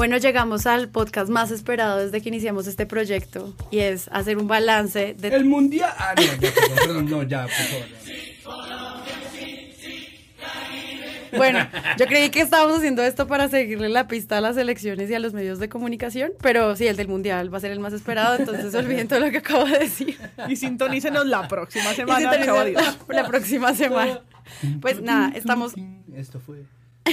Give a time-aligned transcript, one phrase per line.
[0.00, 4.48] Bueno, llegamos al podcast más esperado desde que iniciamos este proyecto y es hacer un
[4.48, 5.28] balance de...
[5.28, 5.92] El mundial.
[5.98, 7.86] Ah, no, ya, perdón, perdón, no, ya, por favor.
[11.36, 15.14] Bueno, yo creí que estábamos haciendo esto para seguirle la pista a las elecciones y
[15.14, 17.92] a los medios de comunicación, pero sí, el del mundial va a ser el más
[17.92, 20.18] esperado, entonces olviden todo lo que acabo de decir.
[20.48, 22.38] Y sintonícenos la próxima semana.
[22.38, 24.22] la, la próxima semana.
[24.80, 25.74] Pues nada, estamos,
[26.14, 26.64] Esto fue.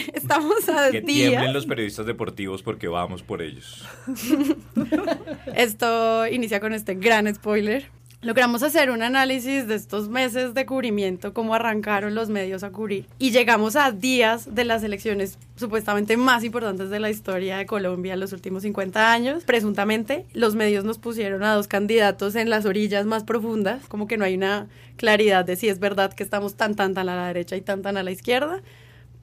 [0.13, 1.29] estamos a Que días.
[1.29, 3.85] tiemblen los periodistas deportivos porque vamos por ellos.
[5.55, 7.85] Esto inicia con este gran spoiler.
[8.19, 13.05] Logramos hacer un análisis de estos meses de cubrimiento, cómo arrancaron los medios a cubrir.
[13.19, 18.16] Y llegamos a días de las elecciones supuestamente más importantes de la historia de Colombia
[18.16, 19.43] en los últimos 50 años.
[19.43, 24.17] Presuntamente, los medios nos pusieron a dos candidatos en las orillas más profundas, como que
[24.17, 27.27] no hay una claridad de si es verdad que estamos tan, tan, tan a la
[27.27, 28.63] derecha y tan, tan a la izquierda.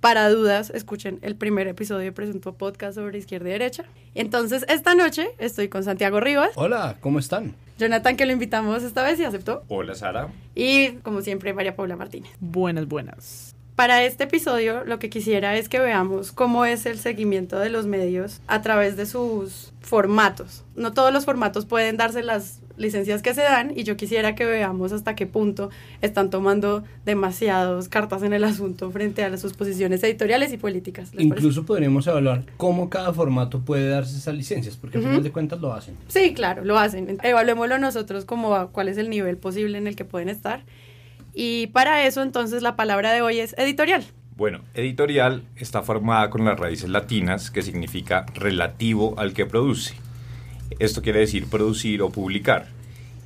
[0.04, 3.84] Para dudas, escuchen el primer episodio de Presento Podcast sobre izquierda y derecha.
[4.14, 7.54] Entonces, esta noche estoy con Santiago Rivas, Hola, ¿cómo están?
[7.78, 10.28] Jonathan, que lo invitamos esta vez y aceptó, Hola Sara.
[10.54, 12.30] y como siempre, María Paula Martínez.
[12.38, 13.56] Buenas, buenas.
[13.76, 17.86] Para este episodio, lo que quisiera es que veamos cómo es el seguimiento de los
[17.86, 20.64] medios a través de sus formatos.
[20.76, 24.44] No todos los formatos pueden darse las licencias que se dan y yo quisiera que
[24.44, 25.70] veamos hasta qué punto
[26.02, 31.14] están tomando demasiadas cartas en el asunto frente a sus posiciones editoriales y políticas.
[31.14, 31.46] ¿les parece?
[31.46, 35.10] Incluso podríamos evaluar cómo cada formato puede darse esas licencias, porque al Ujú.
[35.10, 35.94] final de cuentas lo hacen.
[36.08, 37.18] Sí, claro, lo hacen.
[37.22, 40.62] Evaluémoslo nosotros como a cuál es el nivel posible en el que pueden estar.
[41.32, 44.04] Y para eso, entonces, la palabra de hoy es editorial.
[44.36, 49.94] Bueno, editorial está formada con las raíces latinas que significa relativo al que produce.
[50.78, 52.68] Esto quiere decir producir o publicar.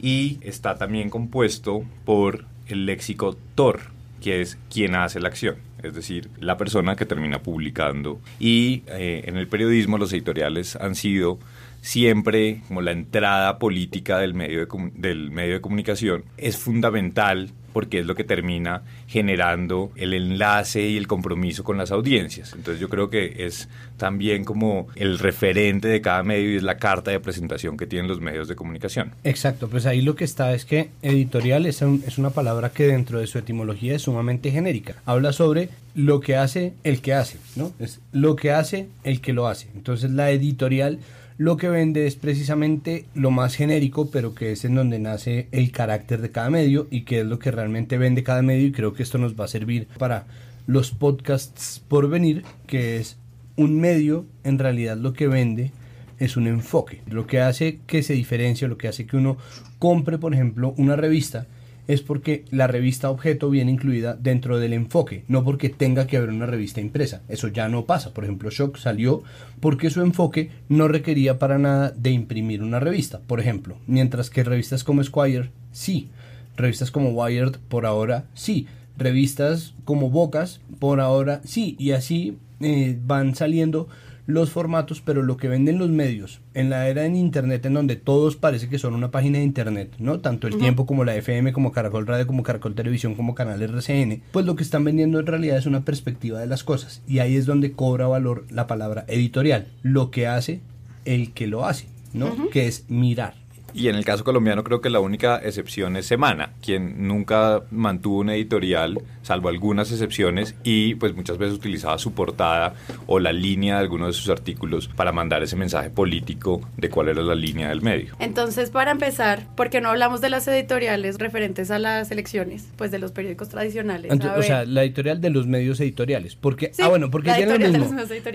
[0.01, 3.81] Y está también compuesto por el léxico tor,
[4.23, 8.21] que es quien hace la acción, es decir, la persona que termina publicando.
[8.39, 11.39] Y eh, en el periodismo los editoriales han sido
[11.81, 16.25] siempre como la entrada política del medio del medio de comunicación.
[16.37, 21.93] Es fundamental porque es lo que termina generando el enlace y el compromiso con las
[21.93, 22.53] audiencias.
[22.55, 26.77] Entonces yo creo que es también como el referente de cada medio y es la
[26.77, 29.13] carta de presentación que tienen los medios de comunicación.
[29.23, 33.21] Exacto, pues ahí lo que está es que editorial es, es una palabra que dentro
[33.21, 34.97] de su etimología es sumamente genérica.
[35.07, 37.73] Habla sobre lo que hace el que hace, ¿no?
[37.79, 39.69] Es lo que hace el que lo hace.
[39.77, 40.99] Entonces la editorial
[41.39, 45.71] lo que vende es precisamente lo más genérico, pero que es en donde nace el
[45.71, 48.93] carácter de cada medio y que es lo que realmente vende cada medio y creo
[48.93, 50.27] que esto nos va a servir para
[50.67, 53.19] los podcasts por venir, que es
[53.57, 55.71] un medio en realidad lo que vende
[56.19, 57.03] es un enfoque.
[57.07, 59.39] Lo que hace que se diferencie, lo que hace que uno
[59.79, 61.47] compre, por ejemplo, una revista,
[61.89, 66.29] es porque la revista objeto viene incluida dentro del enfoque, no porque tenga que haber
[66.29, 67.23] una revista impresa.
[67.29, 68.13] Eso ya no pasa.
[68.13, 69.23] Por ejemplo, Shock salió
[69.59, 73.79] porque su enfoque no requería para nada de imprimir una revista, por ejemplo.
[73.87, 76.11] Mientras que revistas como Squire, sí.
[76.59, 78.67] Revistas como Wired, por ahora, sí.
[78.99, 81.75] Revistas como Bocas, por ahora, sí.
[81.79, 83.89] Y así eh, van saliendo
[84.29, 87.97] los formatos, pero lo que venden los medios en la era en internet en donde
[87.97, 90.21] todos parece que son una página de internet, ¿no?
[90.21, 94.21] Tanto el tiempo como la FM, como Caracol Radio, como Caracol Televisión, como Canal RCN,
[94.31, 97.37] pues lo que están vendiendo en realidad es una perspectiva de las cosas y ahí
[97.37, 100.61] es donde cobra valor la palabra editorial, lo que hace
[101.07, 102.51] el que lo hace, ¿no?
[102.51, 103.33] Que es mirar.
[103.73, 108.19] Y en el caso colombiano creo que la única excepción es Semana, quien nunca mantuvo
[108.19, 112.75] una editorial, salvo algunas excepciones, y pues muchas veces utilizaba su portada
[113.07, 117.09] o la línea de algunos de sus artículos para mandar ese mensaje político de cuál
[117.09, 118.15] era la línea del medio.
[118.21, 122.69] Entonces, para empezar, ¿por qué no hablamos de las editoriales referentes a las elecciones?
[122.77, 124.11] Pues de los periódicos tradicionales.
[124.11, 126.35] Ento- A o sea, la editorial de los medios editoriales.
[126.35, 127.87] Porque, Sí, ah, bueno, porque ya lo mismo.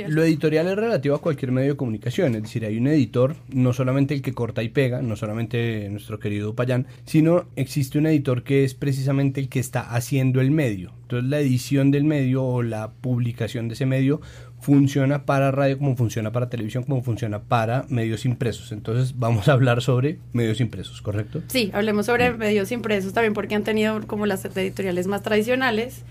[0.10, 2.36] Lo editorial es relativo a cualquier medio de comunicación.
[2.36, 6.20] Es decir, hay un editor, no solamente el que corta y pega, no solamente nuestro
[6.20, 10.83] querido Payán, sino existe un editor que es precisamente el que está haciendo el medio.
[11.04, 14.22] Entonces, la edición del medio o la publicación de ese medio
[14.60, 18.72] funciona para radio como funciona para televisión, como funciona para medios impresos.
[18.72, 21.42] Entonces, vamos a hablar sobre medios impresos, ¿correcto?
[21.48, 26.04] Sí, hablemos sobre medios impresos también porque han tenido como las editoriales más tradicionales.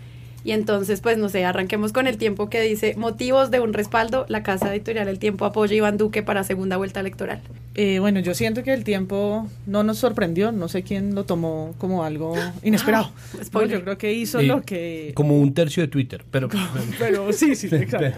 [0.44, 4.26] Y entonces, pues no sé, arranquemos con el tiempo que dice motivos de un respaldo.
[4.28, 7.40] La casa editorial El Tiempo apoya a Iván Duque para segunda vuelta electoral.
[7.74, 11.74] Eh, bueno, yo siento que el tiempo no nos sorprendió, no sé quién lo tomó
[11.78, 13.10] como algo inesperado.
[13.14, 13.38] Ah.
[13.52, 15.12] No, yo creo que hizo lo que...
[15.14, 16.48] Como un tercio de Twitter, pero...
[16.98, 17.96] Pero sí, sí, exacto.
[17.98, 18.16] Pero-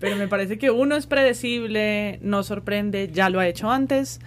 [0.00, 4.20] Pero me parece que uno es predecible, no sorprende, ya lo ha hecho antes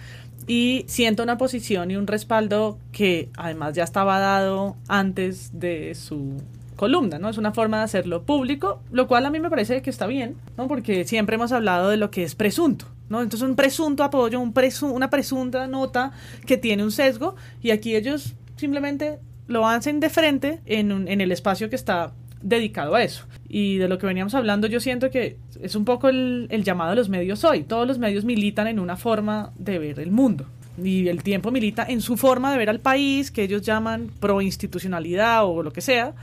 [0.46, 6.42] y siento una posición y un respaldo que además ya estaba dado antes de su
[6.76, 7.28] columna, ¿no?
[7.28, 10.36] Es una forma de hacerlo público, lo cual a mí me parece que está bien,
[10.56, 10.68] ¿no?
[10.68, 13.22] Porque siempre hemos hablado de lo que es presunto, ¿no?
[13.22, 14.52] Entonces un presunto apoyo, un
[14.82, 16.12] una presunta nota
[16.46, 21.32] que tiene un sesgo y aquí ellos simplemente lo hacen de frente en, en el
[21.32, 23.24] espacio que está dedicado a eso.
[23.48, 26.96] Y de lo que veníamos hablando, yo siento que es un poco el, llamado de
[26.96, 27.62] los medios hoy.
[27.62, 30.46] Todos los medios militan en una forma de ver el mundo
[30.82, 35.44] y el tiempo milita en su forma de ver al país, que ellos llaman pro-institucionalidad
[35.44, 36.14] o lo que sea,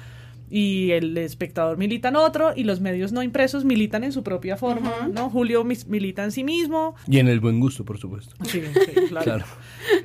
[0.50, 4.57] y el espectador milita en otro, y los medios no impresos militan en su propia
[4.57, 5.30] forma, ¿no?
[5.30, 6.96] Julio milita en sí mismo.
[7.07, 8.36] Y en el buen gusto, por supuesto.
[8.46, 9.46] Sí, sí claro.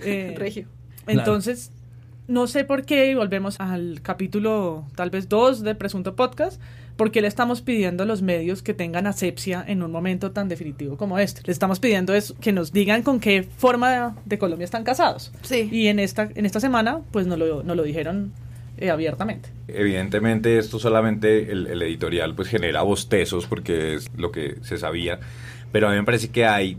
[0.04, 0.66] Eh, Regio.
[1.06, 1.70] Entonces,
[2.26, 6.60] no sé por qué, y volvemos al capítulo tal vez 2 del presunto podcast,
[6.96, 10.96] porque le estamos pidiendo a los medios que tengan asepsia en un momento tan definitivo
[10.96, 11.42] como este.
[11.44, 15.32] Le estamos pidiendo es que nos digan con qué forma de Colombia están casados.
[15.42, 15.68] Sí.
[15.70, 18.32] Y en esta, en esta semana, pues nos lo, lo dijeron
[18.78, 19.50] eh, abiertamente.
[19.68, 25.20] Evidentemente esto solamente el, el, editorial pues genera bostezos porque es lo que se sabía,
[25.72, 26.76] pero a mí me parece que hay,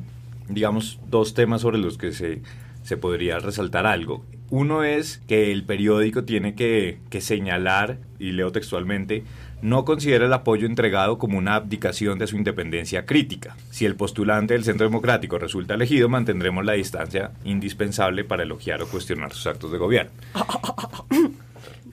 [0.49, 2.41] digamos, dos temas sobre los que se,
[2.83, 4.23] se podría resaltar algo.
[4.49, 9.23] Uno es que el periódico tiene que, que señalar, y leo textualmente,
[9.61, 13.55] no considera el apoyo entregado como una abdicación de su independencia crítica.
[13.71, 18.87] Si el postulante del Centro Democrático resulta elegido, mantendremos la distancia indispensable para elogiar o
[18.87, 20.11] cuestionar sus actos de gobierno.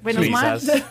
[0.02, 0.70] Bueno, más.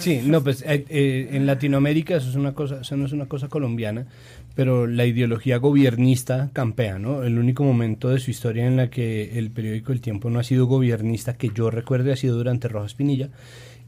[0.00, 3.26] Sí, no, pues eh, eh, en Latinoamérica eso es una cosa, eso no es una
[3.26, 4.06] cosa colombiana,
[4.54, 7.22] pero la ideología gobiernista campea, ¿no?
[7.22, 10.44] El único momento de su historia en la que el periódico El Tiempo no ha
[10.44, 13.30] sido gobiernista que yo recuerde ha sido durante Rojas Pinilla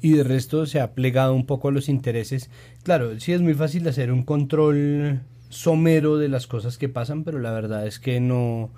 [0.01, 2.51] y de resto se ha plegado un poco a los intereses.
[2.83, 7.39] Claro, sí es muy fácil hacer un control somero de las cosas que pasan, pero
[7.39, 8.71] la verdad es que no,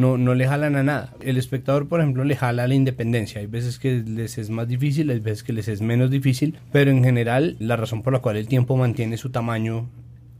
[0.00, 1.14] no, no le jalan a nada.
[1.20, 3.40] El espectador, por ejemplo, le jala a la independencia.
[3.40, 6.90] Hay veces que les es más difícil, hay veces que les es menos difícil, pero
[6.90, 9.88] en general la razón por la cual el tiempo mantiene su tamaño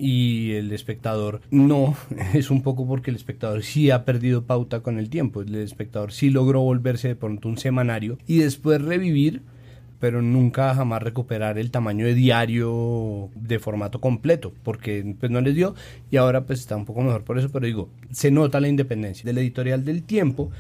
[0.01, 1.95] y el espectador no,
[2.35, 5.43] es un poco porque el espectador sí ha perdido pauta con el tiempo.
[5.43, 9.43] El espectador sí logró volverse de pronto un semanario y después revivir
[10.01, 15.55] pero nunca jamás recuperar el tamaño de diario de formato completo, porque pues no les
[15.55, 15.75] dio
[16.11, 19.25] y ahora pues está un poco mejor por eso, pero digo, se nota la independencia
[19.25, 20.51] del editorial del tiempo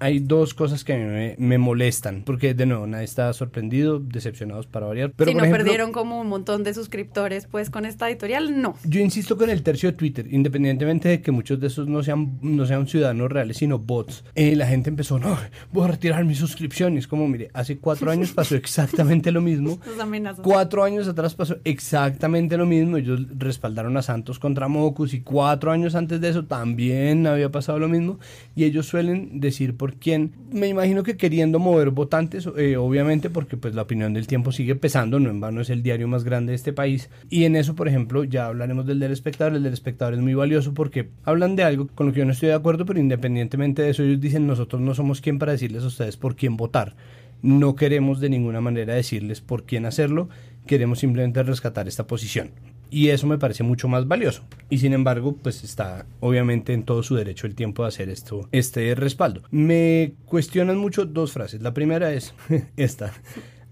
[0.00, 4.86] hay dos cosas que me, me, molestan, porque de nuevo nadie está sorprendido, decepcionados para
[4.86, 5.12] variar.
[5.16, 8.76] Pero si no perdieron como un montón de suscriptores pues con esta editorial, no.
[8.84, 12.38] Yo insisto con el tercio de Twitter, independientemente de que muchos de esos no sean,
[12.42, 14.24] no sean ciudadanos reales, sino bots.
[14.34, 15.36] Eh, la gente empezó, no,
[15.72, 17.06] voy a retirar mis suscripciones.
[17.06, 19.80] Como mire, hace cuatro años pasó exactamente lo mismo.
[20.42, 22.96] cuatro años atrás pasó exactamente lo mismo.
[22.96, 27.78] Ellos respaldaron a Santos contra Mocus y cuatro años antes de eso también había pasado
[27.78, 28.18] lo mismo.
[28.54, 33.56] Y ellos suelen decir por quien me imagino que queriendo mover votantes, eh, obviamente porque
[33.56, 36.52] pues la opinión del tiempo sigue pesando, no en vano es el diario más grande
[36.52, 37.10] de este país.
[37.30, 40.34] Y en eso, por ejemplo, ya hablaremos del del espectador, el del espectador es muy
[40.34, 43.82] valioso porque hablan de algo con lo que yo no estoy de acuerdo, pero independientemente
[43.82, 46.96] de eso, ellos dicen nosotros no somos quien para decirles a ustedes por quién votar.
[47.42, 50.28] No queremos de ninguna manera decirles por quién hacerlo,
[50.66, 52.50] queremos simplemente rescatar esta posición
[52.90, 54.42] y eso me parece mucho más valioso.
[54.70, 58.48] Y sin embargo, pues está obviamente en todo su derecho el tiempo de hacer esto,
[58.52, 59.42] este respaldo.
[59.50, 61.62] Me cuestionan mucho dos frases.
[61.62, 62.34] La primera es
[62.76, 63.12] esta.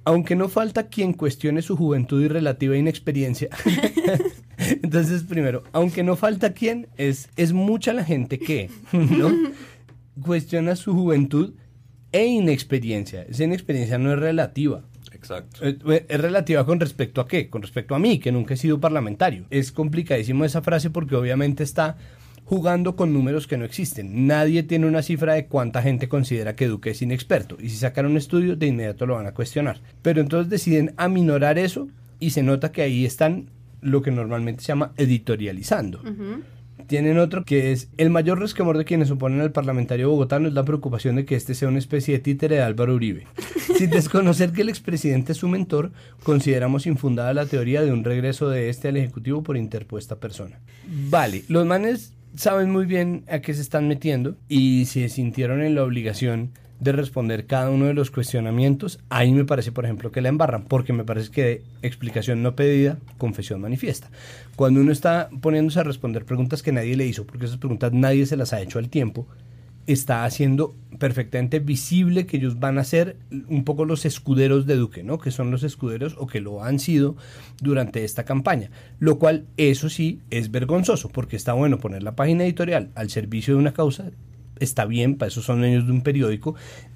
[0.05, 3.49] Aunque no falta quien cuestione su juventud y relativa inexperiencia.
[4.83, 8.71] Entonces, primero, aunque no falta quien, es, es mucha la gente que.
[10.23, 11.55] Cuestiona su juventud
[12.11, 13.23] e inexperiencia.
[13.25, 14.83] Esa inexperiencia no es relativa.
[15.17, 15.61] Exacto.
[15.63, 17.49] Eh, es relativa con respecto a qué?
[17.49, 19.47] Con respecto a mí, que nunca he sido parlamentario.
[19.51, 21.97] Es complicadísimo esa frase porque obviamente está
[22.45, 24.27] jugando con números que no existen.
[24.27, 27.57] Nadie tiene una cifra de cuánta gente considera que Duque es inexperto.
[27.59, 29.81] Y si sacan un estudio, de inmediato lo van a cuestionar.
[30.03, 31.89] Pero entonces deciden aminorar eso
[32.21, 36.03] y se nota que ahí están lo que normalmente se llama editorializando.
[36.87, 40.65] Tienen otro que es el mayor resquemor de quienes oponen al parlamentario bogotano es la
[40.65, 43.27] preocupación de que este sea una especie de títere de Álvaro Uribe.
[43.77, 48.49] Sin desconocer que el expresidente es su mentor, consideramos infundada la teoría de un regreso
[48.49, 50.61] de este al Ejecutivo por interpuesta persona.
[51.11, 55.75] Vale, los manes saben muy bien a qué se están metiendo y se sintieron en
[55.75, 60.21] la obligación de responder cada uno de los cuestionamientos, ahí me parece, por ejemplo, que
[60.21, 64.11] la embarran, porque me parece que explicación no pedida, confesión manifiesta.
[64.57, 68.27] Cuando uno está poniéndose a responder preguntas que nadie le hizo, porque esas preguntas nadie
[68.27, 69.27] se las ha hecho al tiempo,
[69.87, 73.17] está haciendo perfectamente visible que ellos van a ser
[73.49, 75.19] un poco los escuderos de Duque, ¿no?
[75.19, 77.17] Que son los escuderos o que lo han sido
[77.61, 78.71] durante esta campaña.
[78.99, 83.55] Lo cual, eso sí, es vergonzoso, porque está bueno poner la página editorial al servicio
[83.55, 84.11] de una causa
[84.61, 86.55] está bien, para eso son dueños de un periódico,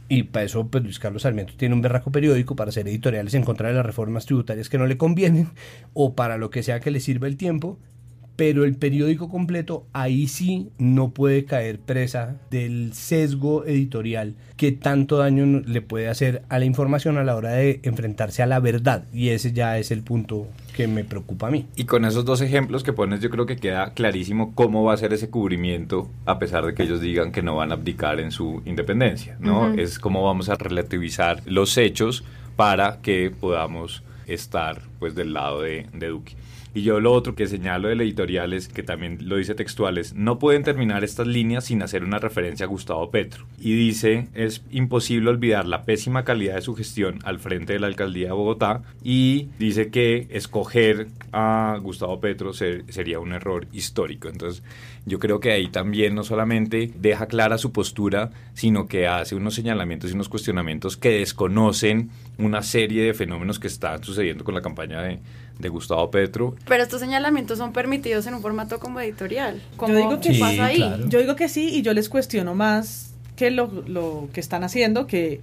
[0.09, 3.45] y para eso, pues Luis Carlos Sarmiento tiene un berraco periódico para hacer editoriales en
[3.45, 5.49] contra de las reformas tributarias que no le convienen,
[5.93, 7.79] o para lo que sea que le sirva el tiempo,
[8.41, 15.19] pero el periódico completo ahí sí no puede caer presa del sesgo editorial que tanto
[15.19, 19.05] daño le puede hacer a la información a la hora de enfrentarse a la verdad.
[19.13, 20.49] Y ese ya es el punto
[20.81, 21.67] que me preocupa a mí.
[21.77, 24.97] Y con esos dos ejemplos que pones, yo creo que queda clarísimo cómo va a
[24.97, 28.31] ser ese cubrimiento, a pesar de que ellos digan que no van a abdicar en
[28.31, 29.75] su independencia, ¿no?
[29.75, 32.25] Es cómo vamos a relativizar los hechos
[32.57, 36.35] para que podamos estar pues del lado de, de Duque.
[36.73, 40.39] Y yo lo otro que señalo del editorial es que también lo dice textuales, no
[40.39, 43.47] pueden terminar estas líneas sin hacer una referencia a Gustavo Petro.
[43.59, 47.89] Y dice, es imposible olvidar la pésima calidad de su gestión al frente de la
[47.89, 54.29] alcaldía de Bogotá y dice que escoger a Gustavo Petro sería un error histórico.
[54.29, 54.63] Entonces,
[55.07, 59.55] yo creo que ahí también no solamente deja clara su postura, sino que hace unos
[59.55, 64.63] señalamientos y unos cuestionamientos que desconocen una serie de fenómenos que están sucediendo con la
[64.63, 65.19] campaña de,
[65.61, 66.55] de Gustavo Petro.
[66.67, 69.63] Pero estos señalamientos son permitidos en un formato como editorial.
[69.77, 71.05] ¿Cómo, yo digo que sí, pasa ahí?
[71.09, 75.07] Yo digo que sí y yo les cuestiono más que lo, lo que están haciendo,
[75.07, 75.41] que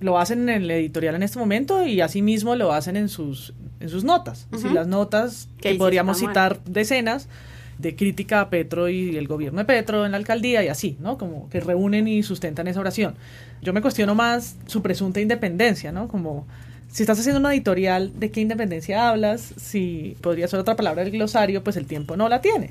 [0.00, 3.88] lo hacen en el editorial en este momento y asimismo lo hacen en sus, en
[3.88, 4.48] sus notas.
[4.52, 7.28] Uh las notas que podríamos citar decenas
[7.78, 11.18] de crítica a Petro y el gobierno de Petro en la alcaldía y así, ¿no?
[11.18, 13.14] Como que reúnen y sustentan esa oración.
[13.62, 16.08] Yo me cuestiono más su presunta independencia, ¿no?
[16.08, 16.46] Como
[16.96, 19.52] si estás haciendo una editorial, ¿de qué independencia hablas?
[19.58, 22.70] Si podría ser otra palabra del glosario, pues el tiempo no la tiene.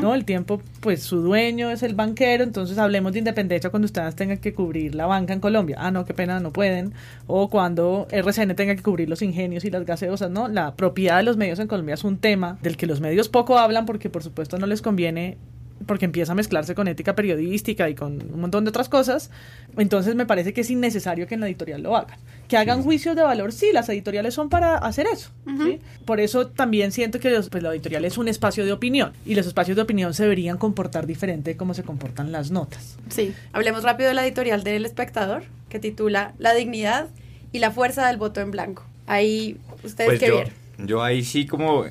[0.00, 0.14] ¿no?
[0.14, 4.38] El tiempo, pues su dueño es el banquero, entonces hablemos de independencia cuando ustedes tengan
[4.38, 5.76] que cubrir la banca en Colombia.
[5.80, 6.92] Ah, no, qué pena, no pueden.
[7.26, 10.46] O cuando RCN tenga que cubrir los ingenios y las gaseosas, ¿no?
[10.46, 13.58] La propiedad de los medios en Colombia es un tema del que los medios poco
[13.58, 15.36] hablan porque por supuesto no les conviene
[15.86, 19.30] porque empieza a mezclarse con ética periodística y con un montón de otras cosas,
[19.76, 22.18] entonces me parece que es innecesario que en la editorial lo hagan.
[22.48, 25.30] Que hagan juicios de valor, sí, las editoriales son para hacer eso.
[26.04, 29.46] Por eso también siento que pues, la editorial es un espacio de opinión y los
[29.46, 32.96] espacios de opinión se deberían comportar diferente de cómo se comportan las notas.
[33.08, 37.08] Sí, hablemos rápido de la editorial del espectador, que titula La dignidad
[37.52, 38.84] y la fuerza del voto en blanco.
[39.06, 40.63] Ahí, ¿ustedes pues qué vieron?
[40.78, 41.84] Yo ahí sí como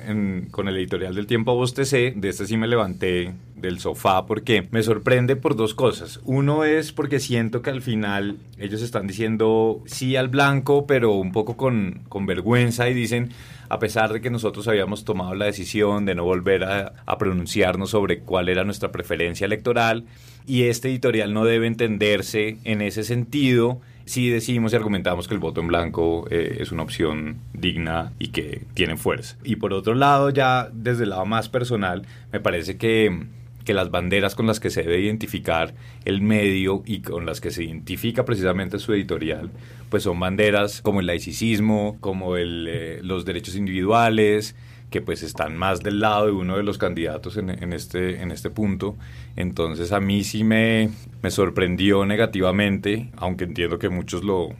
[0.50, 4.82] con el editorial del tiempo abostecé, de este sí me levanté del sofá porque me
[4.82, 6.20] sorprende por dos cosas.
[6.24, 11.32] Uno es porque siento que al final ellos están diciendo sí al blanco, pero un
[11.32, 13.30] poco con, con vergüenza y dicen,
[13.70, 18.20] a pesar de que nosotros habíamos tomado la decisión de no volver a pronunciarnos sobre
[18.20, 20.04] cuál era nuestra preferencia electoral,
[20.46, 25.40] y este editorial no debe entenderse en ese sentido si decimos y argumentamos que el
[25.40, 29.36] voto en blanco eh, es una opción digna y que tiene fuerza.
[29.44, 33.26] Y por otro lado, ya desde el lado más personal, me parece que,
[33.64, 37.50] que las banderas con las que se debe identificar el medio y con las que
[37.50, 39.50] se identifica precisamente su editorial,
[39.88, 44.54] pues son banderas como el laicismo, como el, eh, los derechos individuales,
[44.94, 48.48] que pues están más del lado de uno de los candidatos en, este, en este
[48.48, 48.94] punto.
[49.34, 50.88] Entonces a mí sí me,
[51.20, 54.50] me sorprendió negativamente, aunque entiendo que muchos lo,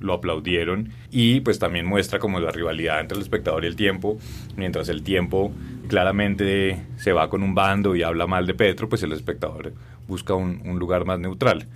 [0.00, 4.18] lo aplaudieron y pues también muestra como la rivalidad entre el espectador y el tiempo,
[4.56, 5.52] mientras el tiempo
[5.86, 9.72] claramente se va con un bando y habla mal de Petro, pues el espectador
[10.08, 11.68] busca un, un lugar más neutral.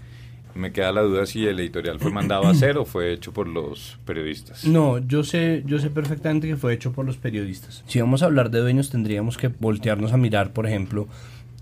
[0.54, 3.46] Me queda la duda si el editorial fue mandado a hacer o fue hecho por
[3.46, 4.64] los periodistas.
[4.64, 7.84] No, yo sé, yo sé perfectamente que fue hecho por los periodistas.
[7.86, 11.08] Si vamos a hablar de dueños, tendríamos que voltearnos a mirar, por ejemplo,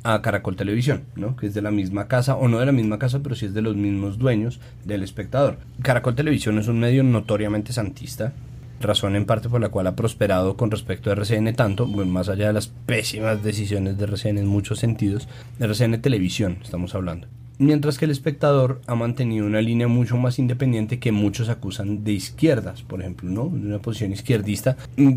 [0.05, 1.37] a Caracol Televisión, ¿no?
[1.37, 3.55] que es de la misma casa, o no de la misma casa, pero sí es
[3.55, 5.59] de los mismos dueños del espectador.
[5.83, 8.33] Caracol Televisión es un medio notoriamente santista,
[8.81, 12.29] razón en parte por la cual ha prosperado con respecto a RCN tanto, bueno, más
[12.29, 15.29] allá de las pésimas decisiones de RCN en muchos sentidos,
[15.59, 17.27] RCN Televisión estamos hablando
[17.59, 22.13] mientras que el espectador ha mantenido una línea mucho más independiente que muchos acusan de
[22.13, 23.45] izquierdas, por ejemplo, ¿no?
[23.45, 24.77] De una posición izquierdista,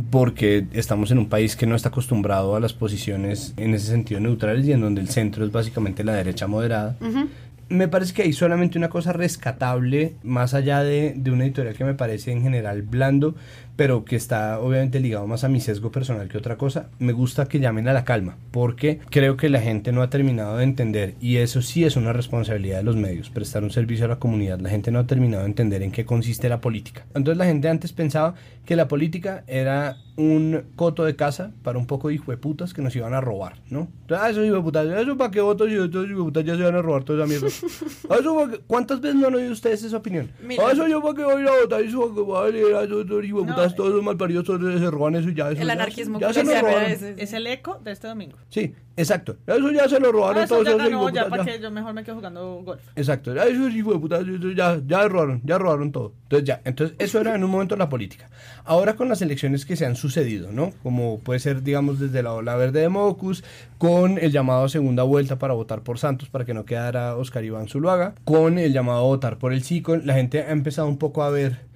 [0.09, 4.19] porque estamos en un país que no está acostumbrado a las posiciones en ese sentido
[4.19, 6.97] neutrales y en donde el centro es básicamente la derecha moderada
[7.71, 11.85] me parece que hay solamente una cosa rescatable, más allá de, de, una editorial que
[11.85, 13.35] me parece en general blando,
[13.81, 16.89] pero que está obviamente ligado más a mi sesgo personal que otra cosa.
[16.99, 20.57] Me gusta que llamen a la calma, porque creo que la gente no ha terminado
[20.57, 24.09] de entender, y eso sí es una responsabilidad de los medios, prestar un servicio a
[24.09, 24.59] la comunidad.
[24.59, 27.07] La gente no ha terminado de entender en qué consiste la política.
[27.15, 28.35] Entonces la gente antes pensaba
[28.67, 32.73] que la política era un coto de casa para un poco de hijo de putas
[32.73, 33.87] que nos iban a robar, ¿no?
[34.01, 36.45] Entonces, ah, esos hijo de putas, ¿eso para qué votos y estos hijo de putas
[36.45, 37.47] ya se van a robar toda esa mierda?
[38.09, 40.29] Ah, eso qué- ¿Cuántas veces no han oído ustedes esa opinión?
[40.45, 40.63] Mira.
[40.67, 42.69] Ah, eso yo para qué voy a ir a votar, eso para qué voy a
[42.69, 45.29] ir a esos esos hijo de No, putas, todos esos malparidos, todos se roban eso
[45.29, 45.49] y ya.
[45.51, 47.15] Eso El ya- anarquismo ya se lo ese.
[47.17, 48.35] Es el eco de este domingo.
[48.49, 49.37] Sí, exacto.
[49.47, 51.51] Eso ya se lo robaron Ah, todos esos hijos de ya putas, para ya.
[51.53, 52.81] que yo mejor me quedo jugando golf.
[52.95, 56.13] Exacto, ya esos hijos de puta, eso ya, ya robaron, ya robaron todo.
[56.23, 58.29] Entonces ya, entonces eso era en un momento la política.
[58.65, 60.73] Ahora con las elecciones que se han sucedido, ¿no?
[60.83, 63.43] Como puede ser, digamos, desde la ola verde de Mocus,
[63.77, 67.45] con el llamado a segunda vuelta para votar por Santos para que no quedara Oscar
[67.45, 70.87] Iván Zuluaga, con el llamado a votar por el sí, con la gente ha empezado
[70.87, 71.71] un poco a ver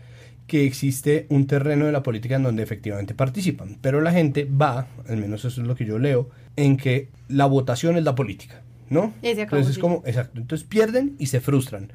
[0.47, 4.87] que existe un terreno de la política en donde efectivamente participan, pero la gente va,
[5.07, 8.61] al menos eso es lo que yo leo, en que la votación es la política,
[8.89, 9.13] ¿no?
[9.55, 11.91] Entonces es como, exacto, entonces pierden y se frustran.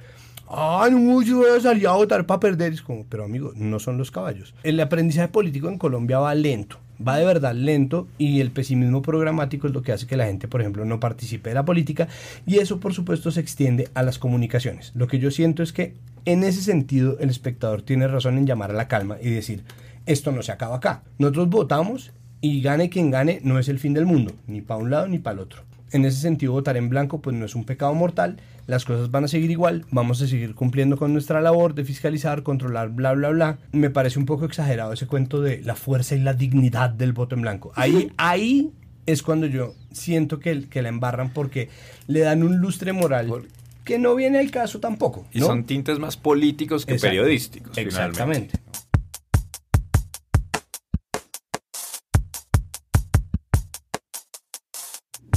[0.53, 2.73] Ah, no, yo voy a salir a votar para perder.
[2.73, 4.53] Es como, pero amigo, no son los caballos.
[4.65, 9.69] El aprendizaje político en Colombia va lento, va de verdad lento y el pesimismo programático
[9.69, 12.09] es lo que hace que la gente, por ejemplo, no participe de la política
[12.47, 14.91] y eso, por supuesto, se extiende a las comunicaciones.
[14.97, 18.73] Lo que yo siento es que en ese sentido el espectador tiene razón en llamar
[18.73, 19.63] a la calma y decir,
[20.07, 21.05] esto no se acaba acá.
[21.19, 24.91] Nosotros votamos y gane quien gane no es el fin del mundo, ni para un
[24.91, 25.70] lado ni para el otro.
[25.93, 29.25] En ese sentido, votar en blanco pues no es un pecado mortal, las cosas van
[29.25, 33.31] a seguir igual, vamos a seguir cumpliendo con nuestra labor de fiscalizar, controlar, bla, bla,
[33.31, 33.59] bla.
[33.73, 37.35] Me parece un poco exagerado ese cuento de la fuerza y la dignidad del voto
[37.35, 37.73] en blanco.
[37.75, 38.71] Ahí, ahí
[39.07, 41.69] es cuando yo siento que, que la embarran porque
[42.07, 43.47] le dan un lustre moral
[43.85, 45.27] que no viene al caso tampoco.
[45.33, 47.17] Y son tintes más políticos que Exacto.
[47.17, 47.77] periodísticos.
[47.77, 48.51] Exactamente.
[48.59, 48.90] finalmente.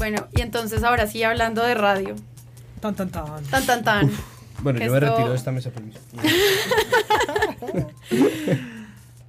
[0.03, 2.15] Bueno, y entonces ahora sí hablando de radio.
[2.81, 3.41] Tan, tan, tan.
[3.45, 4.11] Tan, tan, tan.
[4.61, 5.99] Bueno, Que yo me esto- retiro de esta mesa, permiso.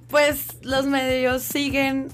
[0.09, 2.07] Pues los medios siguen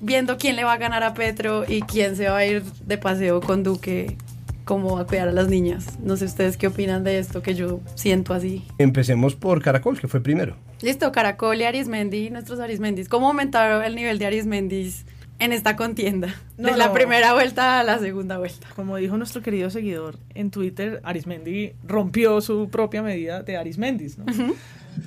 [0.00, 2.98] viendo quién le va a ganar a Petro y quién se va a ir de
[2.98, 4.16] paseo con Duque,
[4.64, 5.98] cómo va a cuidar a las niñas.
[6.00, 8.64] No sé ustedes qué opinan de esto que yo siento así.
[8.78, 10.56] Empecemos por Caracol, que fue primero.
[10.82, 13.08] Listo, Caracol y Arismendi, nuestros Arismendis.
[13.08, 15.04] ¿Cómo aumentaron el nivel de Arismendis
[15.38, 16.34] en esta contienda?
[16.56, 16.92] No, de la no.
[16.92, 18.66] primera vuelta a la segunda vuelta.
[18.76, 24.26] Como dijo nuestro querido seguidor en Twitter, Arismendi rompió su propia medida de Arismendis, ¿no?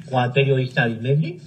[0.10, 1.40] Juan periodista Arismendi.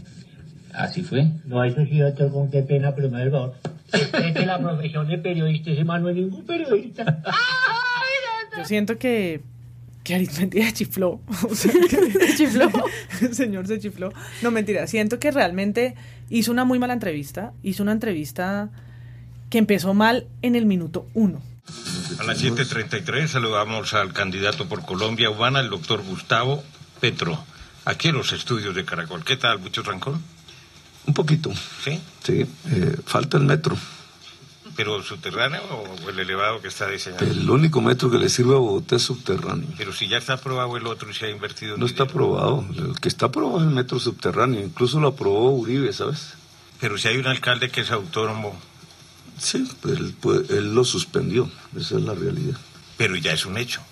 [0.72, 1.26] Así fue.
[1.44, 3.54] No, eso sí, doctor, con qué pena, pero me favor.
[3.92, 7.23] Respete la profesión de periodista, ese man no es ningún periodista.
[8.56, 9.40] Yo siento que,
[10.04, 11.21] que Arismendi se chifló.
[11.50, 12.71] O sea, que- ¿Se chifló?
[13.21, 14.13] El señor se chifló.
[14.43, 14.86] No, mentira.
[14.86, 15.95] Siento que realmente
[16.30, 17.52] hizo una muy mala entrevista.
[17.63, 18.71] Hizo una entrevista
[19.50, 21.43] que empezó mal en el minuto uno.
[22.19, 26.63] A las 7.33 saludamos al candidato por Colombia Humana, el doctor Gustavo
[27.00, 27.43] Petro.
[27.84, 29.25] Aquí en los estudios de Caracol.
[29.25, 29.58] ¿Qué tal?
[29.60, 30.23] ¿Mucho trancón?
[31.06, 31.50] Un poquito,
[31.84, 31.99] ¿Sí?
[32.23, 32.47] sí.
[32.71, 33.76] Eh, falta el metro.
[34.80, 35.60] ¿Pero subterráneo
[36.04, 37.26] o el elevado que está diseñado?
[37.26, 39.69] El único metro que le sirve a Bogotá es subterráneo.
[39.76, 41.76] Pero si ya está aprobado el otro y se ha invertido...
[41.76, 42.64] No está aprobado.
[42.75, 44.58] El que está aprobado es el metro subterráneo.
[44.64, 46.32] Incluso lo aprobó Uribe, ¿sabes?
[46.80, 48.58] Pero si hay un alcalde que es autónomo,
[49.36, 51.50] Sí, pues él, pues, él lo suspendió.
[51.76, 52.56] Esa es la realidad.
[52.97, 53.82] pero ya es un hecho.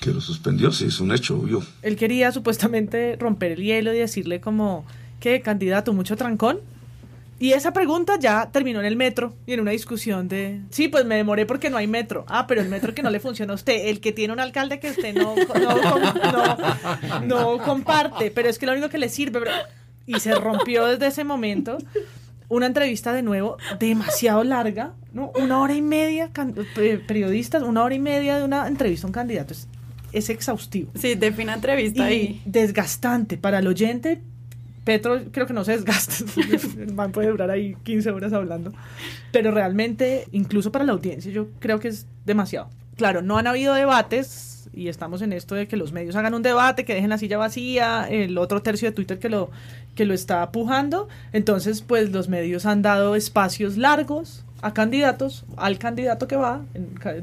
[0.00, 1.62] Que lo suspendió, sí, es un hecho, obvio.
[1.82, 4.86] Él quería supuestamente romper el hielo y decirle como,
[5.20, 5.92] ¿qué candidato?
[5.92, 6.60] ¿Mucho trancón?
[7.40, 11.06] Y esa pregunta ya terminó en el metro y en una discusión de, sí, pues
[11.06, 12.26] me demoré porque no hay metro.
[12.28, 14.78] Ah, pero el metro que no le funciona a usted, el que tiene un alcalde
[14.78, 19.40] que usted no, no, no, no comparte, pero es que lo único que le sirve,
[19.40, 19.52] pero-
[20.06, 21.78] y se rompió desde ese momento.
[22.50, 25.30] Una entrevista de nuevo demasiado larga, ¿no?
[25.36, 26.30] Una hora y media,
[27.06, 29.52] periodistas, una hora y media de una entrevista a un candidato.
[29.54, 29.68] Es,
[30.12, 32.42] es exhaustivo Sí, defina entrevista y ahí.
[32.44, 34.20] desgastante para el oyente.
[34.90, 36.14] Petro creo que no se desgasta.
[36.80, 38.72] El man puede durar ahí 15 horas hablando.
[39.30, 42.70] Pero realmente, incluso para la audiencia, yo creo que es demasiado.
[42.96, 46.42] Claro, no han habido debates y estamos en esto de que los medios hagan un
[46.42, 49.52] debate, que dejen la silla vacía, el otro tercio de Twitter que lo,
[49.94, 51.08] que lo está pujando.
[51.32, 56.62] Entonces, pues los medios han dado espacios largos a candidatos, al candidato que va,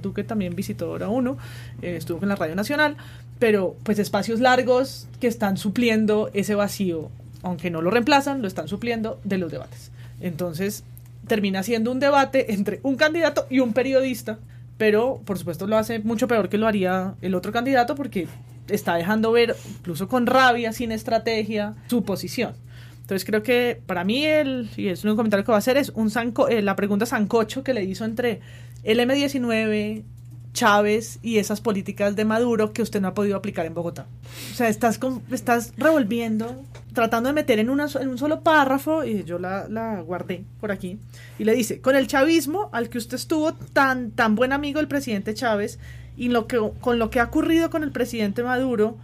[0.01, 1.37] Duque también visitó ahora uno,
[1.81, 2.95] eh, estuvo en la Radio Nacional,
[3.39, 7.11] pero pues espacios largos que están supliendo ese vacío,
[7.43, 9.91] aunque no lo reemplazan, lo están supliendo de los debates.
[10.19, 10.83] Entonces,
[11.27, 14.39] termina siendo un debate entre un candidato y un periodista,
[14.77, 18.27] pero por supuesto lo hace mucho peor que lo haría el otro candidato porque
[18.69, 22.55] está dejando ver, incluso con rabia, sin estrategia, su posición.
[23.01, 25.89] Entonces creo que para mí, el, y es un comentario que va a hacer, es
[25.95, 28.41] un sanco, eh, la pregunta sancocho que le hizo entre
[28.83, 30.03] el M19,
[30.53, 34.07] Chávez y esas políticas de Maduro que usted no ha podido aplicar en Bogotá.
[34.51, 38.41] O sea, estás, con- estás revolviendo, tratando de meter en, una, so- en un solo
[38.41, 40.99] párrafo, y yo la, la guardé por aquí,
[41.37, 44.87] y le dice, con el chavismo al que usted estuvo tan, tan buen amigo del
[44.87, 45.79] presidente Chávez,
[46.15, 48.97] y lo que, con lo que ha ocurrido con el presidente Maduro,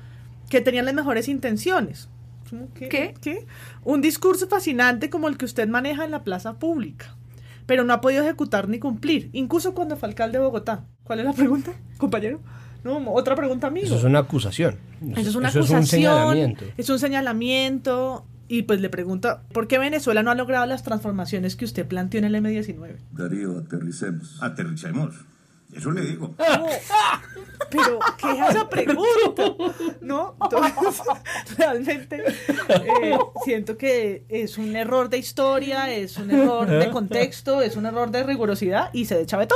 [0.50, 2.10] que tenían las mejores intenciones.
[2.50, 3.14] ¿Cómo que- ¿Qué?
[3.22, 3.46] ¿Qué?
[3.84, 7.16] Un discurso fascinante como el que usted maneja en la plaza pública,
[7.68, 10.86] pero no ha podido ejecutar ni cumplir, incluso cuando fue alcalde de Bogotá.
[11.04, 12.40] ¿Cuál es la pregunta, compañero?
[12.84, 13.86] No, otra pregunta, amigo.
[13.86, 14.78] Eso es una acusación.
[15.16, 15.80] Eso es una Eso acusación.
[15.82, 16.66] un señalamiento.
[16.78, 18.26] Es un señalamiento.
[18.50, 22.20] Y pues le pregunta, ¿por qué Venezuela no ha logrado las transformaciones que usted planteó
[22.20, 22.98] en el M19?
[23.12, 24.38] Darío, aterricemos.
[24.44, 25.16] Aterricemos.
[25.74, 26.36] Eso le digo.
[26.38, 26.66] No,
[27.72, 29.44] pero, ¿qué es esa pregunta?
[30.02, 30.36] ¿No?
[30.44, 31.02] Entonces,
[31.58, 32.24] realmente
[32.70, 37.88] eh, siento que es un error de historia, es un error de contexto, es un
[37.88, 39.56] error de rigurosidad y se chavetó.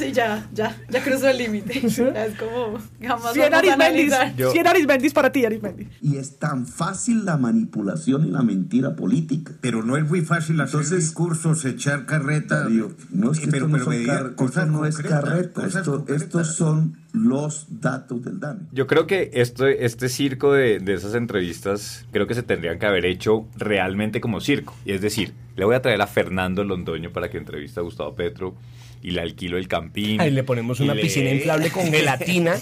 [0.00, 1.78] Sí, ya, ya, ya cruzó el límite.
[1.86, 1.98] Es
[2.38, 4.34] como, jamás 100 vamos a analizar.
[4.36, 5.88] Yo- 100 Arismendis para ti, Arismendi.
[6.00, 9.52] Y es tan fácil la manipulación y la mentira política.
[9.60, 12.60] Pero no es muy fácil hacer Entonces- discursos, echar carreta.
[12.64, 15.52] Darío, no es que pero- esto no, pero son car- cosas esto no es carreta,
[15.52, 18.60] cosas esto- estos son los datos del DANE.
[18.72, 22.86] Yo creo que esto, este circo de, de esas entrevistas creo que se tendrían que
[22.86, 24.74] haber hecho realmente como circo.
[24.84, 28.14] Y es decir, le voy a traer a Fernando Londoño para que entrevista a Gustavo
[28.14, 28.54] Petro
[29.02, 30.20] y le alquilo el campín.
[30.20, 32.56] Ahí le ponemos una le- piscina inflable con gelatina.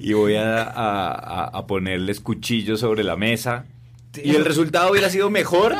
[0.00, 3.66] y voy a, a- a- a ponerles cuchillos sobre la mesa.
[4.22, 5.74] Y el resultado hubiera sido mejor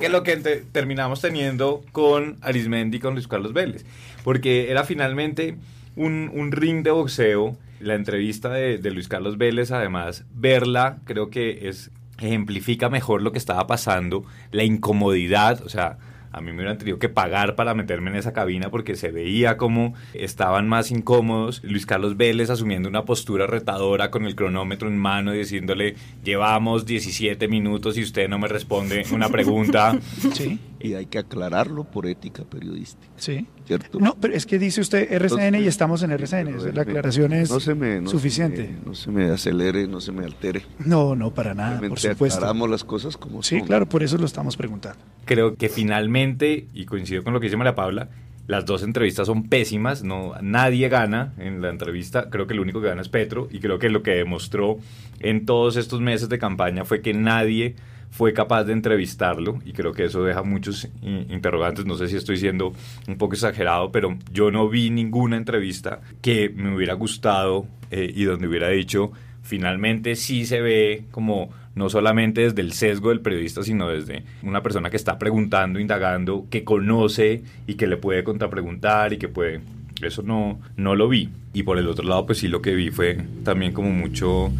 [0.00, 3.84] que lo que te- terminamos teniendo con Arismendi y con Luis Carlos Vélez.
[4.24, 5.56] Porque era finalmente
[5.94, 7.56] un, un ring de boxeo.
[7.78, 13.32] La entrevista de, de Luis Carlos Vélez, además, verla creo que es ejemplifica mejor lo
[13.32, 15.98] que estaba pasando, la incomodidad, o sea,
[16.36, 19.56] a mí me hubieran tenido que pagar para meterme en esa cabina porque se veía
[19.56, 21.62] como estaban más incómodos.
[21.64, 26.84] Luis Carlos Vélez asumiendo una postura retadora con el cronómetro en mano y diciéndole, llevamos
[26.84, 29.98] 17 minutos y usted no me responde una pregunta.
[30.34, 33.46] Sí, Y hay que aclararlo por ética periodística, sí.
[33.66, 33.98] ¿cierto?
[33.98, 36.56] No, pero es que dice usted RCN y estamos en RCN.
[36.58, 38.62] Pero, La aclaración es no se me- no se suficiente.
[38.78, 40.62] me- no se me acelere, no se me altere.
[40.84, 42.36] No, no, para nada, por Realmente supuesto.
[42.38, 43.66] aclaramos las cosas como Sí, son.
[43.66, 44.98] claro, por eso lo estamos preguntando.
[45.24, 48.08] Creo que finalmente, y coincido con lo que dice María Paula,
[48.46, 52.80] las dos entrevistas son pésimas, no, nadie gana en la entrevista, creo que el único
[52.80, 54.78] que gana es Petro, y creo que lo que demostró
[55.18, 57.74] en todos estos meses de campaña fue que nadie
[58.16, 62.38] fue capaz de entrevistarlo, y creo que eso deja muchos interrogantes, no sé si estoy
[62.38, 62.72] siendo
[63.06, 68.24] un poco exagerado, pero yo no vi ninguna entrevista que me hubiera gustado eh, y
[68.24, 73.62] donde hubiera dicho, finalmente sí se ve como no solamente desde el sesgo del periodista,
[73.62, 79.12] sino desde una persona que está preguntando, indagando, que conoce y que le puede contrapreguntar
[79.12, 79.60] y que puede...
[80.00, 81.28] Eso no, no lo vi.
[81.52, 84.52] Y por el otro lado, pues sí lo que vi fue también como mucho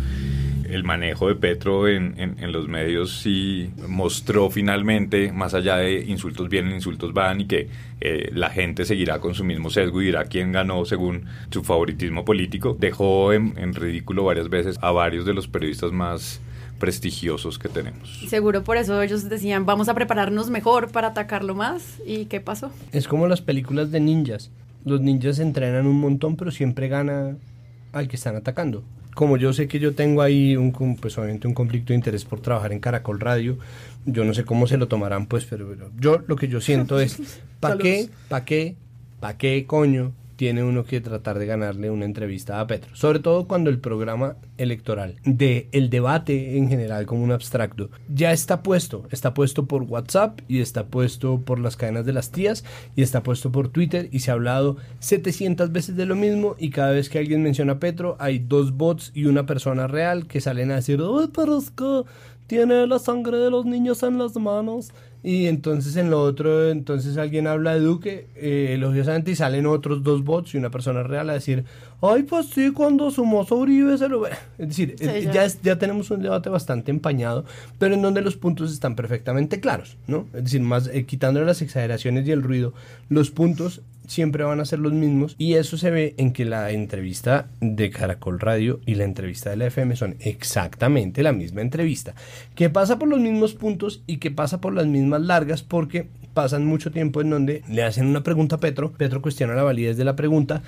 [0.74, 6.04] el manejo de Petro en, en- en los medios sí mostró finalmente, más allá de
[6.04, 7.68] insultos vienen, insultos van, y que
[8.00, 12.24] eh, la gente seguirá con su mismo sesgo y dirá quién ganó según su favoritismo
[12.24, 12.76] político.
[12.78, 16.40] Dejó en, en ridículo varias veces a varios de los periodistas más
[16.78, 18.20] prestigiosos que tenemos.
[18.28, 21.98] Seguro por eso ellos decían, vamos a prepararnos mejor para atacarlo más.
[22.06, 22.70] ¿Y qué pasó?
[22.92, 24.50] Es como las películas de ninjas.
[24.84, 27.36] Los ninjas entrenan un montón, pero siempre gana
[27.92, 28.84] al que están atacando.
[29.16, 32.40] Como yo sé que yo tengo ahí un, pues obviamente un conflicto de interés por
[32.40, 33.56] trabajar en Caracol Radio,
[34.04, 37.00] yo no sé cómo se lo tomarán, pues, pero, pero yo lo que yo siento
[37.00, 38.76] es, ¿para qué, para qué,
[39.18, 42.94] para qué coño tiene uno que tratar de ganarle una entrevista a Petro?
[42.94, 48.32] Sobre todo cuando el programa electoral de el debate en general como un abstracto ya
[48.32, 52.64] está puesto, está puesto por WhatsApp y está puesto por las cadenas de las tías
[52.94, 56.70] y está puesto por Twitter y se ha hablado 700 veces de lo mismo y
[56.70, 60.40] cada vez que alguien menciona a Petro hay dos bots y una persona real que
[60.40, 62.04] salen a decir, "Ay, pero es que
[62.46, 64.92] tiene la sangre de los niños en las manos.
[65.22, 70.02] Y entonces en lo otro, entonces alguien habla de Duque eh, elogiosamente y salen otros
[70.04, 71.64] dos bots y una persona real a decir,
[72.00, 74.30] ay, pues sí, cuando sumó Uribe se lo ve.
[74.58, 75.32] Es decir, Sí, eh, ya.
[75.32, 77.44] ya, es- ya tenemos un debate bastante empañado,
[77.78, 80.26] pero en donde los puntos están perfectamente claros, ¿no?
[80.32, 82.72] Es decir, más eh, quitándole las exageraciones y el ruido,
[83.08, 86.70] los puntos siempre van a ser los mismos y eso se ve en que la
[86.70, 92.14] entrevista de Caracol Radio y la entrevista de la FM son exactamente la misma entrevista,
[92.54, 96.66] que pasa por los mismos puntos y que pasa por las mismas largas porque pasan
[96.66, 100.04] mucho tiempo en donde le hacen una pregunta a Petro, Petro cuestiona la validez de
[100.04, 100.62] la pregunta,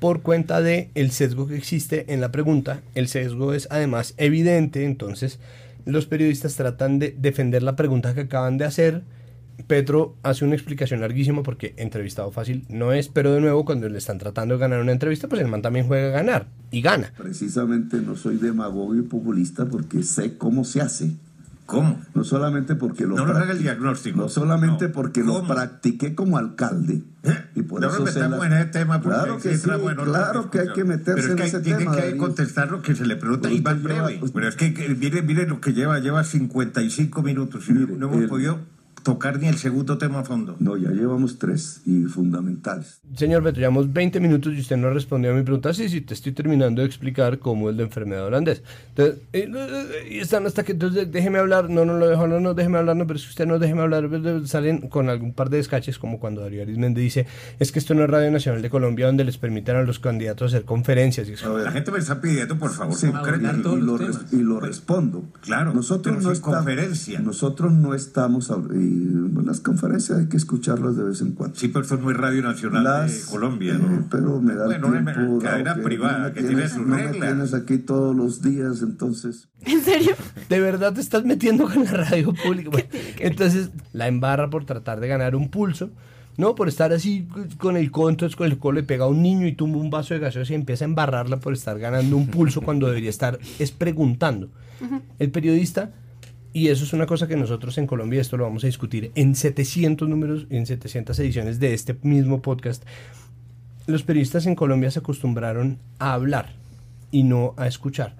[0.00, 2.82] por cuenta de el sesgo que existe en la pregunta.
[2.94, 5.38] El sesgo es además evidente, entonces
[5.86, 9.02] los periodistas tratan de defender la pregunta que acaban de hacer
[9.66, 13.98] Petro hace una explicación larguísima porque entrevistado fácil no es, pero de nuevo cuando le
[13.98, 17.12] están tratando de ganar una entrevista, pues el man también juega a ganar y gana.
[17.16, 21.12] Precisamente no soy demagogo y populista porque sé cómo se hace.
[21.66, 21.98] ¿Cómo?
[22.14, 24.18] No solamente porque lo No nos haga el diagnóstico.
[24.20, 24.92] No solamente No.
[24.92, 27.00] porque lo practiqué como alcalde.
[27.54, 29.94] Y por No eso nos metamos la- en ese tema porque Claro que sí, en
[30.04, 31.96] claro que hay que meterse Pero es en que ese tiene tema.
[31.96, 32.18] que David.
[32.18, 34.20] contestar lo que se le pregunta y lleva- breve.
[34.34, 38.08] Pero es que, que mire, mire lo que lleva, lleva 55 minutos y Mire, no
[38.08, 38.58] hemos el- podido
[39.04, 40.56] tocar ni el segundo tema a fondo.
[40.58, 43.00] No, ya llevamos tres y fundamentales.
[43.14, 45.72] Señor Petro, llevamos 20 minutos y usted no respondió a mi pregunta.
[45.74, 48.62] Sí, sí, te estoy terminando de explicar cómo es la enfermedad holandesa.
[48.88, 52.40] Entonces, eh, eh, y están hasta que, entonces déjeme hablar, no, no lo dejo hablar,
[52.40, 55.50] no, déjeme hablar, no, pero si usted no déjeme hablar, pues, salen con algún par
[55.50, 57.26] de descaches, como cuando Darío Arismendi dice,
[57.60, 60.52] es que esto no es Radio Nacional de Colombia donde les permitan a los candidatos
[60.52, 61.28] hacer conferencias.
[61.28, 63.76] Y es- A ver, La gente me está pidiendo, por favor, Sí, concretar y, todos
[63.78, 64.22] y los lo, temas.
[64.22, 65.24] res- y lo respondo.
[65.42, 66.56] Claro, nosotros no sin estamos.
[66.56, 67.20] conferencia.
[67.20, 68.50] Nosotros no estamos.
[68.74, 68.93] y
[69.44, 71.56] las conferencias hay que escucharlas de vez en cuando.
[71.56, 74.06] Sí, pero esto no es Radio Nacional Las- de Colombia, eh, ¿no?
[74.10, 75.38] pero me da Bueno, una tiempo.
[75.38, 77.28] cadena privada no me que tiene tienes- sus no me reglas.
[77.28, 79.48] tienes aquí todos los días, entonces.
[79.64, 80.14] ¿En serio?
[80.48, 82.70] ¿De verdad te estás metiendo con la radio pública?
[82.72, 85.90] Bueno, entonces la embarra por tratar de ganar un pulso.
[86.36, 87.28] No, por estar así
[87.58, 89.90] con el conto, es con el cual le pega a un niño y tumba un
[89.90, 93.38] vaso de gaseosa y empieza a embarrarla por estar ganando un pulso cuando debería estar
[93.60, 94.48] es preguntando.
[95.20, 95.92] El periodista,
[96.54, 99.34] y eso es una cosa que nosotros en Colombia, esto lo vamos a discutir en
[99.34, 102.84] 700 números, en 700 ediciones de este mismo podcast,
[103.88, 106.54] los periodistas en Colombia se acostumbraron a hablar
[107.10, 108.14] y no a escuchar.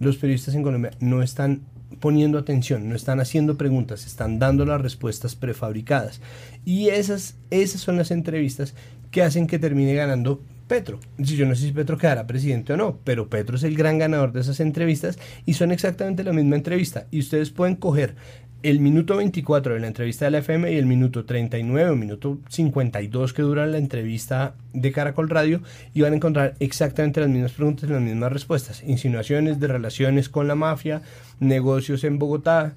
[0.00, 1.60] Los periodistas en Colombia no están
[2.00, 6.22] poniendo atención, no están haciendo preguntas, están dando las respuestas prefabricadas.
[6.64, 8.74] Y esas, esas son las entrevistas
[9.10, 10.98] que hacen que termine ganando Petro.
[11.18, 14.32] Yo no sé si Petro quedará presidente o no, pero Petro es el gran ganador
[14.32, 17.06] de esas entrevistas y son exactamente la misma entrevista.
[17.10, 18.14] Y ustedes pueden coger
[18.64, 22.38] el minuto 24 de la entrevista de la FM y el minuto 39 o minuto
[22.48, 25.60] 52 que dura la entrevista de Caracol Radio
[25.92, 28.82] y van a encontrar exactamente las mismas preguntas y las mismas respuestas.
[28.82, 31.02] Insinuaciones de relaciones con la mafia,
[31.40, 32.74] negocios en Bogotá,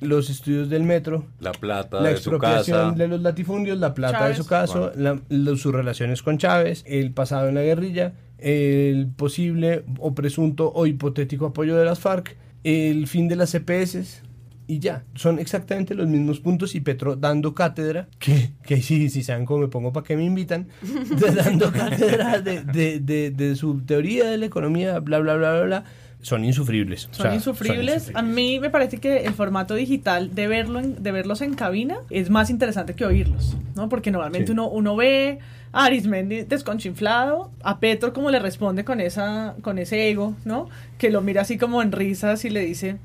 [0.00, 2.98] los estudios del metro, La plata la de su expropiación casa.
[2.98, 4.36] de los latifundios, la plata Chávez.
[4.38, 9.08] de su caso, la- lo- sus relaciones con Chávez, el pasado en la guerrilla, el
[9.14, 14.22] posible o presunto o hipotético apoyo de las FARC, el fin de las CPS
[14.66, 15.04] y ya.
[15.14, 19.60] Son exactamente los mismos puntos y Petro dando cátedra, que, que sí, si saben cómo
[19.60, 24.30] me pongo para que me invitan, de dando cátedra de, de, de, de su teoría
[24.30, 25.84] de la economía, bla, bla, bla, bla, bla.
[26.22, 27.08] Son insufribles.
[27.10, 28.10] o Son, insufribles.
[28.14, 31.96] A mí me parece que el formato digital de, verlo en- de verlos en cabina
[32.10, 33.88] es más interesante que oírlos, ¿no?
[33.88, 34.52] Porque normalmente Sí.
[34.52, 35.38] uno, uno ve
[35.72, 40.68] a Arismendi desconchinflado, a Petro como le responde con, esa, con ese ego, ¿no?
[40.98, 42.98] Que lo mira así como en risas y le dice,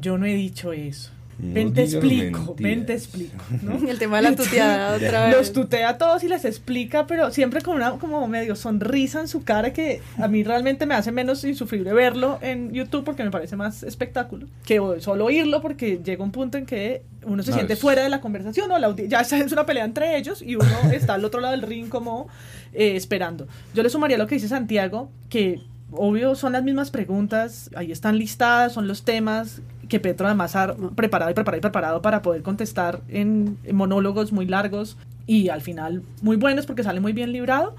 [0.00, 1.10] yo no he dicho eso.
[1.40, 2.86] No ven te explico, ven mentiras".
[2.86, 3.88] te explico, ¿no?
[3.88, 5.36] El tema de la tuteada otra vez.
[5.36, 9.28] Los tutea a todos y les explica, pero siempre con una como medio sonrisa en
[9.28, 13.30] su cara que a mí realmente me hace menos insufrible verlo en YouTube porque me
[13.30, 17.56] parece más espectáculo que solo oírlo porque llega un punto en que uno se No,
[17.56, 20.56] siente es- fuera de la conversación o la ya es una pelea entre ellos y
[20.56, 22.26] uno está al otro lado del ring como
[22.72, 23.46] eh, esperando.
[23.74, 25.60] Yo le sumaría lo que dice Santiago, que
[25.92, 30.74] obvio son las mismas preguntas, ahí están listadas, son los temas que Petro además ha
[30.94, 34.96] preparado y preparado y preparado para poder contestar en, monólogos muy largos
[35.26, 37.74] y al final muy buenos porque sale muy bien librado,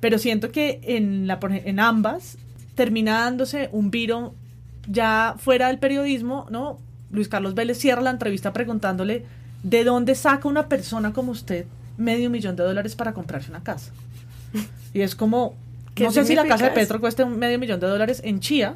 [0.00, 2.36] pero siento que en, la, en ambas
[2.74, 4.34] termina dándose un viro
[4.88, 6.78] ya fuera del periodismo, ¿no?
[7.10, 9.24] Luis Carlos Vélez cierra la entrevista preguntándole
[9.62, 13.92] ¿de dónde saca una persona como usted medio millón de dólares para comprarse una casa?
[14.92, 15.54] Y es como,
[15.94, 16.70] ¿Qué no sé si la casa de?
[16.72, 18.74] Petro cueste un medio millón de dólares en Chía,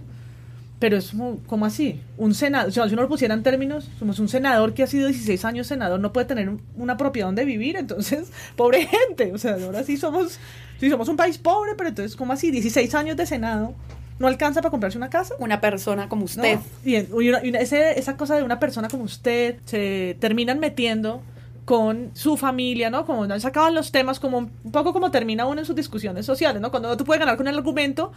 [0.79, 2.01] pero es como, ¿cómo así?
[2.19, 5.45] Un senador, si uno lo pusiera en términos, somos un senador que ha sido 16
[5.45, 9.55] años senador, no puede tener un- una propiedad donde vivir, entonces, pobre gente, o sea,
[9.55, 10.39] ahora sí somos,
[10.79, 12.51] sí somos un país pobre, pero entonces, ¿cómo así?
[12.51, 13.75] 16 años de senado,
[14.19, 15.35] ¿no alcanza para comprarse una casa?
[15.39, 16.25] Una persona como ¿no?
[16.27, 16.59] usted.
[16.85, 20.17] Y, en- y una- y una- ese- esa cosa de una persona como usted se
[20.21, 21.23] terminan metiendo
[21.67, 23.05] con su familia, ¿no?
[23.05, 26.63] Como no sacaban los temas como un poco como termina uno en sus discusiones sociales,
[26.63, 26.71] ¿no?
[26.71, 28.13] Cuando tú puedes ganar con el argumento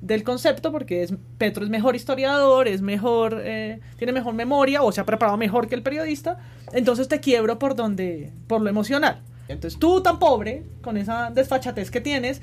[0.00, 4.90] del concepto porque es Petro es mejor historiador, es mejor eh, tiene mejor memoria o
[4.90, 6.38] se ha preparado mejor que el periodista,
[6.72, 9.22] entonces te quiebro por donde por lo emocional.
[9.46, 12.42] Entonces tú tan pobre con esa desfachatez que tienes,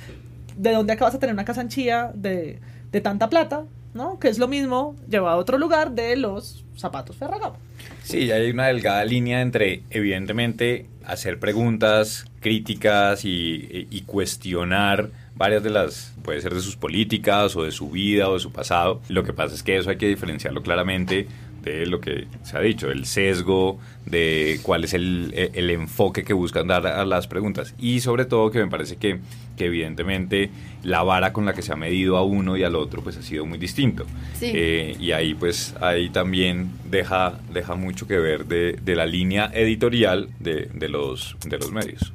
[0.55, 2.61] ¿de dónde acabas a tener una casa en Chía de,
[2.93, 3.65] de tanta plata?
[3.95, 4.19] ¿No?
[4.19, 7.57] Que es lo mismo llevado a otro lugar de los zapatos Ferragamo.
[8.03, 15.69] Sí, hay una delgada línea entre, evidentemente, hacer preguntas críticas y, y cuestionar varias de
[15.69, 19.01] las, puede ser de sus políticas o de su vida o de su pasado.
[19.09, 21.27] Lo que pasa es que eso hay que diferenciarlo claramente
[21.65, 26.33] de lo que se ha dicho, el sesgo, de cuál es el, el enfoque que
[26.33, 27.73] buscan dar a las preguntas.
[27.79, 29.19] Y sobre todo que me parece que,
[29.57, 30.51] que, evidentemente
[30.83, 33.23] la vara con la que se ha medido a uno y al otro pues ha
[33.23, 34.05] sido muy distinto.
[34.35, 34.51] Sí.
[34.53, 39.49] Eh, y ahí pues ahí también deja, deja mucho que ver de, de la línea
[39.53, 42.13] editorial de, de, los, de los medios.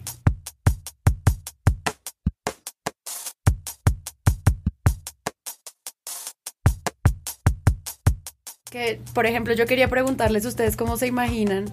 [8.70, 11.66] Que, por ejemplo, yo quería preguntarles a ustedes cómo se imaginan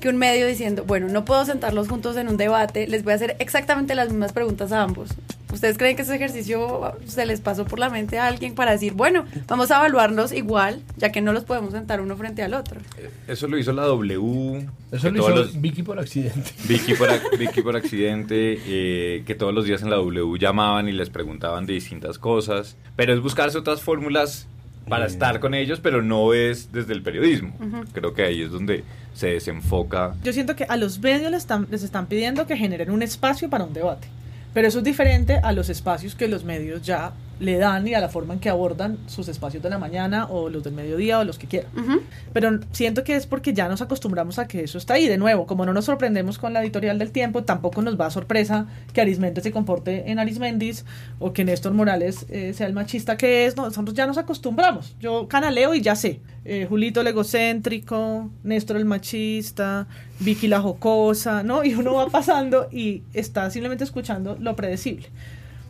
[0.00, 3.16] que un medio diciendo, bueno, no puedo sentarlos juntos en un debate, les voy a
[3.16, 5.10] hacer exactamente las mismas preguntas a ambos.
[5.52, 8.94] ¿Ustedes creen que ese ejercicio se les pasó por la mente a alguien para decir,
[8.94, 12.80] bueno, vamos a evaluarlos igual, ya que no los podemos sentar uno frente al otro?
[13.28, 14.68] Eso lo hizo la W.
[14.90, 16.52] Eso lo hizo los, Vicky por accidente.
[16.68, 20.92] Vicky por, Vicky por accidente, eh, que todos los días en la W llamaban y
[20.92, 22.76] les preguntaban de distintas cosas.
[22.96, 24.48] Pero es buscarse otras fórmulas
[24.88, 27.54] para estar con ellos, pero no es desde el periodismo.
[27.60, 27.86] Uh -huh.
[27.92, 30.14] Creo que ahí es donde se desenfoca.
[30.22, 33.48] Yo siento que a los medios les están, les están pidiendo que generen un espacio
[33.48, 34.08] para un debate,
[34.54, 38.00] pero eso es diferente a los espacios que los medios ya le dan y a
[38.00, 41.24] la forma en que abordan sus espacios de la mañana o los del mediodía o
[41.24, 41.70] los que quieran.
[41.76, 42.00] Uh -huh.
[42.32, 45.08] Pero siento que es porque ya nos acostumbramos a que eso está ahí.
[45.08, 48.10] De nuevo, como no nos sorprendemos con la editorial del tiempo, tampoco nos va a
[48.10, 50.84] sorpresa que Arismendi se comporte en Arismendis
[51.18, 53.56] o que Néstor Morales eh, sea el machista que es.
[53.56, 54.94] No, nosotros ya nos acostumbramos.
[55.00, 56.20] Yo canaleo y ya sé.
[56.44, 59.86] Eh, Julito el egocéntrico, Néstor el machista,
[60.20, 61.64] Vicky la jocosa, ¿no?
[61.64, 65.08] Y uno va pasando y está simplemente escuchando lo predecible.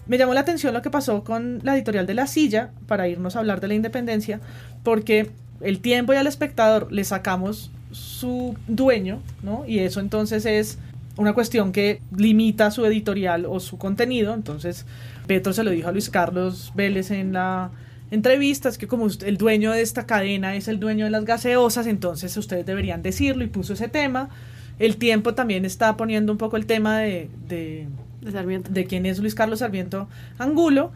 [0.07, 3.37] Me llamó la atención lo que pasó con la editorial de La Silla, para irnos
[3.37, 4.41] a hablar de la independencia,
[4.83, 9.65] porque el tiempo y al espectador le sacamos su dueño, ¿no?
[9.67, 10.79] Y eso entonces es
[11.17, 14.35] una cuestión que limita su editorial o su contenido.
[14.35, 14.87] Entonces,
[15.27, 17.71] Petro se lo dijo a Luis Carlos Vélez en la
[18.11, 21.87] entrevista, es que como el dueño de esta cadena es el dueño de las gaseosas,
[21.87, 24.29] entonces ustedes deberían decirlo y puso ese tema.
[24.79, 27.87] El tiempo también está poniendo un poco el tema de, de
[28.23, 28.71] de Sarmiento.
[28.71, 30.09] De quién es Luis Carlos Sarmiento
[30.39, 30.93] Angulo.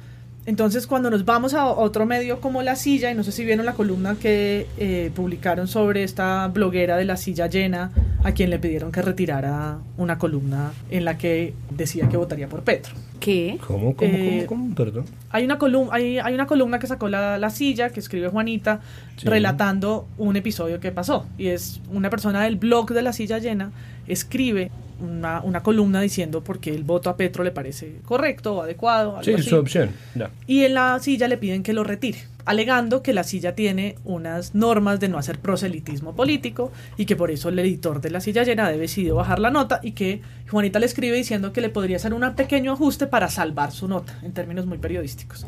[0.47, 3.67] Entonces, cuando nos vamos a otro medio como La Silla, y no sé si vieron
[3.67, 7.91] la columna que eh, publicaron sobre esta bloguera de La Silla Llena,
[8.23, 12.63] a quien le pidieron que retirara una columna en la que decía que votaría por
[12.63, 12.95] Petro.
[13.19, 13.59] ¿Qué?
[13.67, 14.75] ¿Cómo, cómo, eh, cómo, cómo?
[14.77, 15.07] Perdón.
[15.31, 18.81] Hay una, columna, hay, hay una columna que sacó la, la Silla, que escribe Juanita,
[19.17, 19.27] sí.
[19.27, 21.27] relatando un episodio que pasó.
[21.39, 23.73] Y es una persona del blog de La Silla Llena,
[24.07, 28.63] escribe una, una, columna diciendo por qué el voto a Petro le parece correcto o
[28.63, 29.23] adecuado.
[29.23, 29.43] sí, así.
[29.43, 29.91] su opción.
[30.15, 30.29] No.
[30.47, 34.55] Y en la silla le piden que lo retire, alegando que la silla tiene unas
[34.55, 38.45] normas de no hacer proselitismo político y que por eso el editor de la silla
[38.45, 41.97] llena debe decidido bajar la nota y que Juanita le escribe diciendo que le podría
[41.97, 45.47] hacer un pequeño ajuste para salvar su nota, en términos muy periodísticos.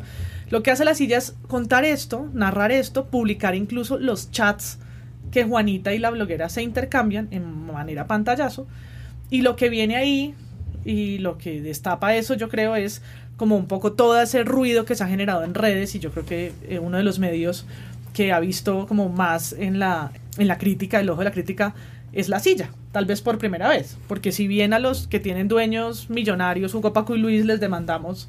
[0.49, 4.79] Lo que hace la silla es contar esto, narrar esto, publicar incluso los chats
[5.31, 8.67] que Juanita y la bloguera se intercambian en manera pantallazo
[9.29, 10.33] y lo que viene ahí
[10.85, 13.01] y lo que destapa eso, yo creo, es
[13.37, 16.25] como un poco todo ese ruido que se ha generado en redes y yo creo
[16.25, 17.65] que eh, uno de los medios
[18.13, 21.73] que ha visto como más en la, en la crítica, el ojo de la crítica,
[22.11, 25.47] es la silla, tal vez por primera vez, porque si bien a los que tienen
[25.47, 28.27] dueños millonarios, Hugo Paco y Luis, les demandamos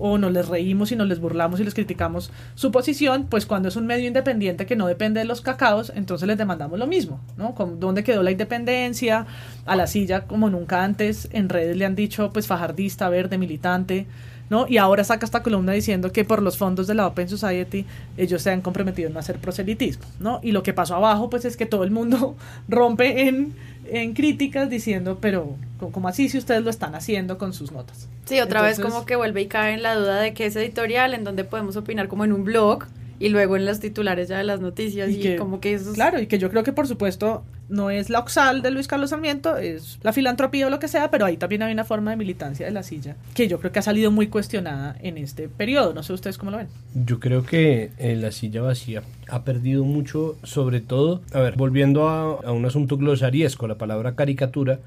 [0.00, 3.68] o nos les reímos y nos les burlamos y les criticamos su posición, pues cuando
[3.68, 7.20] es un medio independiente que no depende de los cacaos, entonces les demandamos lo mismo,
[7.36, 7.54] ¿no?
[7.78, 9.26] ¿Dónde quedó la independencia?
[9.66, 14.06] A la silla, como nunca antes, en redes le han dicho, pues fajardista, verde, militante,
[14.48, 14.66] ¿no?
[14.68, 17.86] Y ahora saca esta columna diciendo que por los fondos de la Open Society
[18.16, 20.40] ellos se han comprometido en no hacer proselitismo, ¿no?
[20.42, 22.36] Y lo que pasó abajo, pues es que todo el mundo
[22.68, 23.54] rompe en
[23.92, 25.56] en críticas diciendo, pero
[25.92, 28.08] como así si ustedes lo están haciendo con sus notas?
[28.24, 30.56] Sí, otra Entonces, vez como que vuelve y cae en la duda de que es
[30.56, 32.86] editorial, en donde podemos opinar como en un blog
[33.20, 35.90] y luego en los titulares ya de las noticias y, y que, como que eso
[35.90, 35.94] es...
[35.94, 39.10] Claro, y que yo creo que por supuesto no es la Oxal de Luis Carlos
[39.10, 42.16] Sarmiento, es la filantropía o lo que sea, pero ahí también hay una forma de
[42.16, 45.92] militancia de la silla que yo creo que ha salido muy cuestionada en este periodo.
[45.92, 46.68] No sé ustedes cómo lo ven.
[46.94, 52.08] Yo creo que eh, la silla vacía ha perdido mucho, sobre todo, a ver, volviendo
[52.08, 54.80] a, a un asunto glosariesco, la palabra caricatura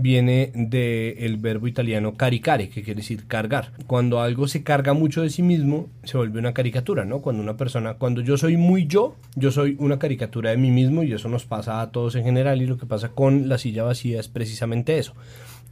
[0.00, 3.72] viene del verbo italiano caricare, que quiere decir cargar.
[3.86, 7.20] Cuando algo se carga mucho de sí mismo, se vuelve una caricatura, ¿no?
[7.20, 11.02] Cuando una persona, cuando yo soy muy yo, yo soy una caricatura de mí mismo
[11.02, 13.84] y eso nos pasa a todos en general y lo que pasa con la silla
[13.84, 15.14] vacía es precisamente eso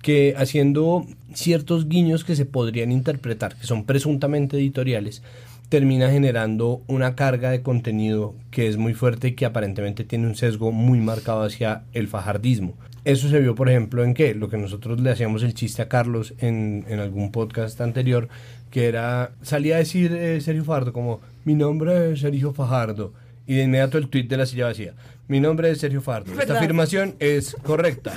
[0.03, 5.23] que haciendo ciertos guiños que se podrían interpretar, que son presuntamente editoriales,
[5.69, 10.35] termina generando una carga de contenido que es muy fuerte y que aparentemente tiene un
[10.35, 12.75] sesgo muy marcado hacia el fajardismo.
[13.09, 15.89] Eso se vio, por ejemplo, en que lo que nosotros le hacíamos el chiste a
[15.89, 18.29] Carlos en, en algún podcast anterior,
[18.71, 23.15] que era, salía a decir eh, Sergio Fajardo como, mi nombre es Sergio Fajardo,
[23.47, 24.93] y de inmediato el tweet de la silla vacía.
[25.27, 26.39] Mi nombre es Sergio Fajardo.
[26.39, 28.13] Esta afirmación es correcta.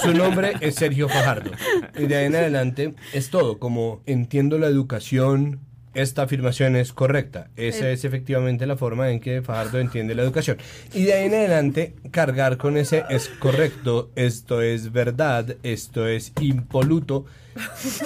[0.00, 1.50] Su nombre es Sergio Fajardo.
[1.98, 5.58] Y de ahí en adelante es todo, como entiendo la educación,
[5.96, 7.48] esta afirmación es correcta.
[7.56, 10.58] Esa es efectivamente la forma en que Fajardo entiende la educación.
[10.92, 16.34] Y de ahí en adelante cargar con ese es correcto, esto es verdad, esto es
[16.38, 17.24] impoluto.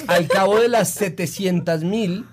[0.06, 2.26] Al cabo de las 700 mil,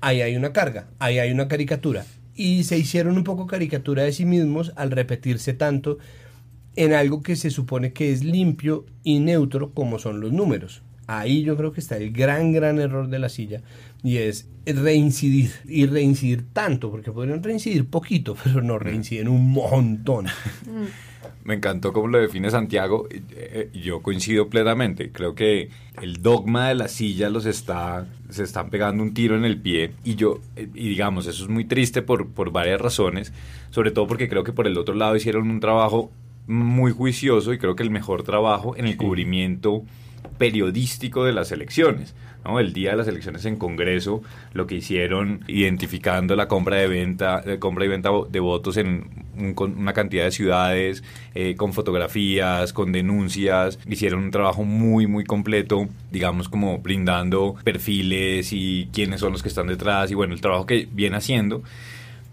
[0.00, 2.06] ahí hay una carga, ahí hay una caricatura.
[2.36, 5.98] Y se hicieron un poco caricatura de sí mismos al repetirse tanto
[6.76, 10.82] en algo que se supone que es limpio y neutro como son los números.
[11.06, 13.60] Ahí yo creo que está el gran, gran error de la silla
[14.02, 20.26] y es reincidir y reincidir tanto, porque podrían reincidir poquito, pero no reinciden un montón.
[21.42, 23.06] Me encantó cómo lo define Santiago.
[23.10, 25.10] eh, eh, Yo coincido plenamente.
[25.10, 25.68] Creo que
[26.00, 29.92] el dogma de la silla los está, se están pegando un tiro en el pie.
[30.04, 33.32] Y yo, eh, y digamos, eso es muy triste por, por varias razones.
[33.70, 36.10] Sobre todo porque creo que por el otro lado hicieron un trabajo
[36.46, 39.82] muy juicioso y creo que el mejor trabajo en el cubrimiento
[40.38, 42.14] periodístico de las elecciones.
[42.44, 42.60] ¿no?
[42.60, 44.22] El día de las elecciones en Congreso,
[44.52, 49.24] lo que hicieron identificando la compra de venta, de compra y venta de votos en
[49.38, 51.02] un- con una cantidad de ciudades,
[51.34, 58.52] eh, con fotografías, con denuncias, hicieron un trabajo muy, muy completo, digamos como brindando perfiles
[58.52, 61.62] y quiénes son los que están detrás y bueno, el trabajo que viene haciendo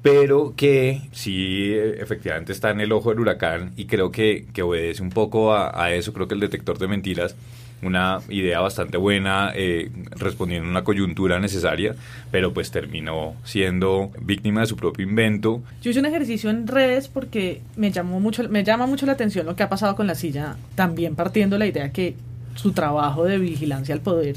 [0.03, 4.63] pero que sí eh, efectivamente está en el ojo del huracán y creo que, que
[4.63, 7.35] obedece un poco a, a eso, creo que el detector de mentiras,
[7.81, 11.95] una idea bastante buena, eh, respondiendo a una coyuntura necesaria,
[12.31, 15.61] pero pues terminó siendo víctima de su propio invento.
[15.81, 19.45] Yo hice un ejercicio en redes porque me llamó mucho, me llama mucho la atención
[19.45, 22.15] lo que ha pasado con la silla, también partiendo de la idea que
[22.55, 24.35] su trabajo de vigilancia al poder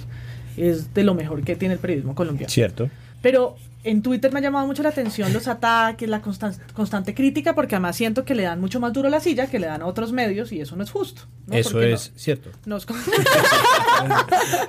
[0.57, 2.51] es de lo mejor que tiene el periodismo colombiano.
[2.51, 2.89] ¿Cierto?
[3.21, 7.55] Pero en Twitter me ha llamado mucho la atención los ataques, la constan- constante crítica,
[7.55, 9.83] porque además siento que le dan mucho más duro a la silla que le dan
[9.83, 11.23] a otros medios y eso no es justo.
[11.47, 11.55] ¿no?
[11.55, 12.51] Eso Porque no- es cierto.
[12.65, 13.01] no es como-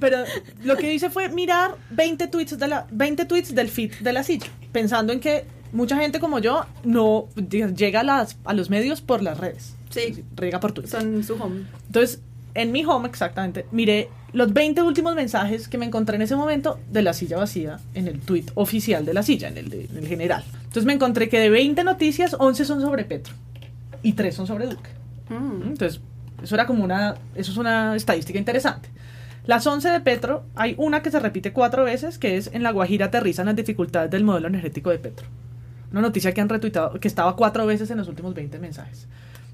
[0.00, 0.18] Pero
[0.64, 4.22] lo que hice fue mirar 20 tweets, de la, 20 tweets del feed de la
[4.22, 9.00] silla, pensando en que mucha gente como yo no llega a, las, a los medios
[9.00, 9.74] por las redes.
[9.90, 11.00] Sí, Llega por Twitter.
[11.00, 11.64] son su home.
[11.86, 12.20] Entonces,
[12.54, 16.78] en mi home exactamente, miré los 20 últimos mensajes que me encontré en ese momento
[16.90, 19.96] de la silla vacía en el tweet oficial de la silla, en el, de- en
[19.98, 20.44] el general.
[20.58, 23.34] Entonces me encontré que de 20 noticias, 11 son sobre Petro
[24.02, 24.90] y 3 son sobre Duque.
[25.30, 25.62] Mm.
[25.68, 26.00] Entonces,
[26.42, 28.88] eso era como una, eso es una estadística interesante.
[29.46, 32.70] Las 11 de Petro, hay una que se repite cuatro veces, que es en La
[32.70, 35.26] Guajira aterrizan las dificultades del modelo energético de Petro.
[35.90, 39.06] Una noticia que han retuitado, que estaba cuatro veces en los últimos 20 mensajes.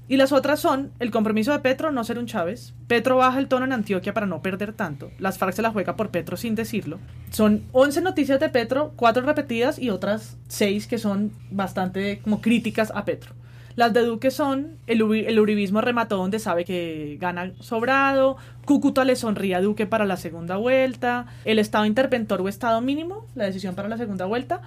[0.07, 3.47] Y las otras son el compromiso de Petro no ser un Chávez, Petro baja el
[3.47, 6.53] tono en Antioquia para no perder tanto, las FARC se la juega por Petro sin
[6.53, 6.99] decirlo.
[7.31, 12.91] Son 11 noticias de Petro, cuatro repetidas y otras seis que son bastante como críticas
[12.93, 13.33] a Petro.
[13.75, 19.55] Las de Duque son el, uribismo remató donde sabe que gana sobrado, Cúcuta le sonríe
[19.55, 23.89] a Duque para la segunda vuelta, el estado interventor o estado mínimo, la decisión para
[23.89, 24.61] la segunda vuelta.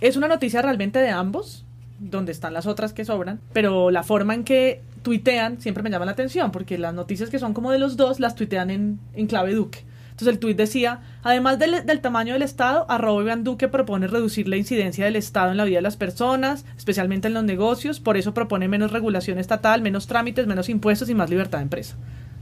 [0.00, 1.65] Es una noticia realmente de ambos,
[1.98, 6.04] donde están las otras que sobran, pero la forma en que tuitean siempre me llama
[6.04, 9.26] la atención, porque las noticias que son como de los dos las tuitean en, en
[9.26, 9.84] clave Duque.
[10.10, 14.48] Entonces el tuit decía, además del, del tamaño del Estado, arroba Iván Duque propone reducir
[14.48, 18.16] la incidencia del Estado en la vida de las personas, especialmente en los negocios, por
[18.16, 21.96] eso propone menos regulación estatal, menos trámites, menos impuestos y más libertad de empresa.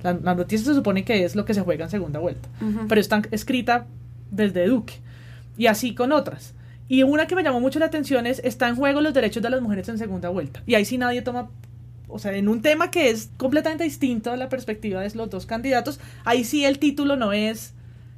[0.04, 2.48] La, la noticia se supone que es lo que se juega en segunda vuelta,
[2.88, 3.86] pero está escrita
[4.30, 4.94] desde Duque.
[5.58, 6.54] Y así con otras.
[6.88, 9.50] Y una que me llamó mucho la atención es, está en juego los derechos de
[9.50, 10.62] las mujeres en segunda vuelta.
[10.66, 11.48] Y ahí sí nadie toma,
[12.08, 15.46] o sea, en un tema que es completamente distinto a la perspectiva de los dos
[15.46, 17.72] candidatos, ahí sí el título no es,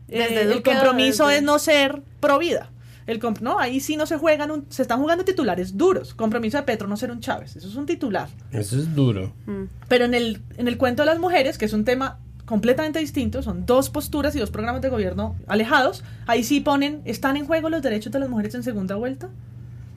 [0.08, 2.70] eh, el compromiso desde- es no ser pro vida.
[3.06, 6.12] El comp- no, ahí sí no se juegan, un- se están jugando titulares duros.
[6.12, 8.28] Compromiso de Petro no ser un Chávez, eso es un titular.
[8.50, 9.32] Eso es duro.
[9.46, 9.62] Mm.
[9.86, 13.42] Pero en el, en el cuento de las mujeres, que es un tema completamente distinto,
[13.42, 17.68] son dos posturas y dos programas de gobierno alejados, ahí sí ponen, están en juego
[17.68, 19.28] los derechos de las mujeres en segunda vuelta.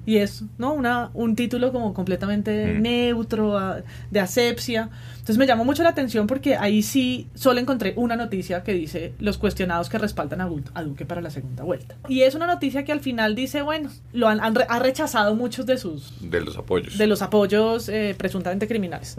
[0.05, 0.73] Y es, ¿no?
[0.73, 2.81] Una, un título como completamente Mm.
[2.81, 4.89] neutro, a- de asepsia.
[5.11, 9.13] Entonces me llamó mucho la atención porque ahí sí solo encontré una noticia que dice
[9.19, 11.93] los cuestionados que respaldan a, a Duque para la segunda vuelta.
[12.07, 15.35] Y es una noticia que al final dice, bueno, lo han, han re- ha rechazado
[15.35, 16.97] muchos de sus, de los apoyos.
[16.97, 19.15] de los apoyos eh, presuntamente criminales.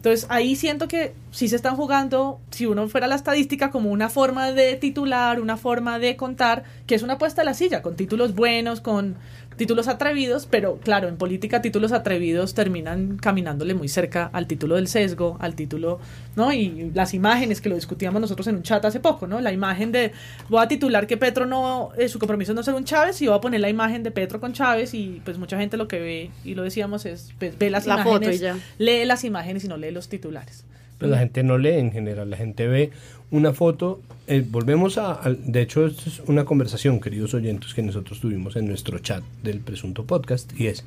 [0.00, 4.08] Entonces ahí siento que sí se están jugando, si uno fuera la estadística, como una
[4.08, 7.96] forma de titular, una forma de contar, que es una apuesta a la silla, con
[7.96, 9.16] títulos buenos, con
[9.60, 14.88] títulos atrevidos, pero claro, en política títulos atrevidos terminan caminándole muy cerca al título del
[14.88, 16.00] sesgo, al título,
[16.34, 16.50] ¿no?
[16.50, 19.38] Y las imágenes que lo discutíamos nosotros en un chat hace poco, ¿no?
[19.42, 20.12] La imagen de,
[20.48, 23.26] voy a titular que Petro no, eh, su compromiso es no ser un Chávez y
[23.26, 26.00] voy a poner la imagen de Petro con Chávez y pues mucha gente lo que
[26.00, 28.56] ve, y lo decíamos, es pues, ve las La foto imágenes, y ya.
[28.78, 30.64] lee las imágenes y no lee los titulares.
[31.00, 32.90] Pero la gente no lee en general, la gente ve
[33.32, 34.00] una foto.
[34.26, 38.68] eh, volvemos a, De hecho, esto es una conversación, queridos oyentes, que nosotros tuvimos en
[38.68, 40.52] nuestro chat del presunto podcast.
[40.60, 40.84] Y es: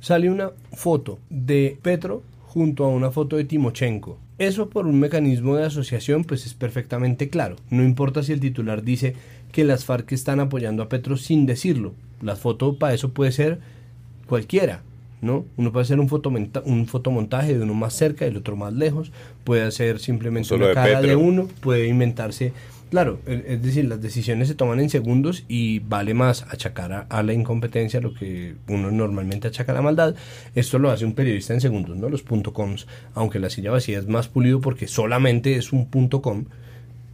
[0.00, 4.18] sale una foto de Petro junto a una foto de Timochenko.
[4.38, 7.56] Eso por un mecanismo de asociación, pues es perfectamente claro.
[7.70, 9.14] No importa si el titular dice
[9.50, 11.94] que las FARC están apoyando a Petro sin decirlo.
[12.22, 13.58] La foto para eso puede ser
[14.26, 14.82] cualquiera,
[15.20, 15.44] ¿no?
[15.56, 18.72] Uno puede hacer un, fotomenta- un fotomontaje de uno más cerca y el otro más
[18.72, 19.12] lejos,
[19.44, 22.52] puede hacer simplemente Solo una de cara de uno, puede inventarse...
[22.90, 27.22] Claro, es decir, las decisiones se toman en segundos y vale más achacar a, a
[27.22, 30.14] la incompetencia lo que uno normalmente achaca a la maldad.
[30.54, 32.08] Esto lo hace un periodista en segundos, ¿no?
[32.08, 36.22] Los punto coms, aunque la silla vacía es más pulido porque solamente es un punto
[36.22, 36.46] com,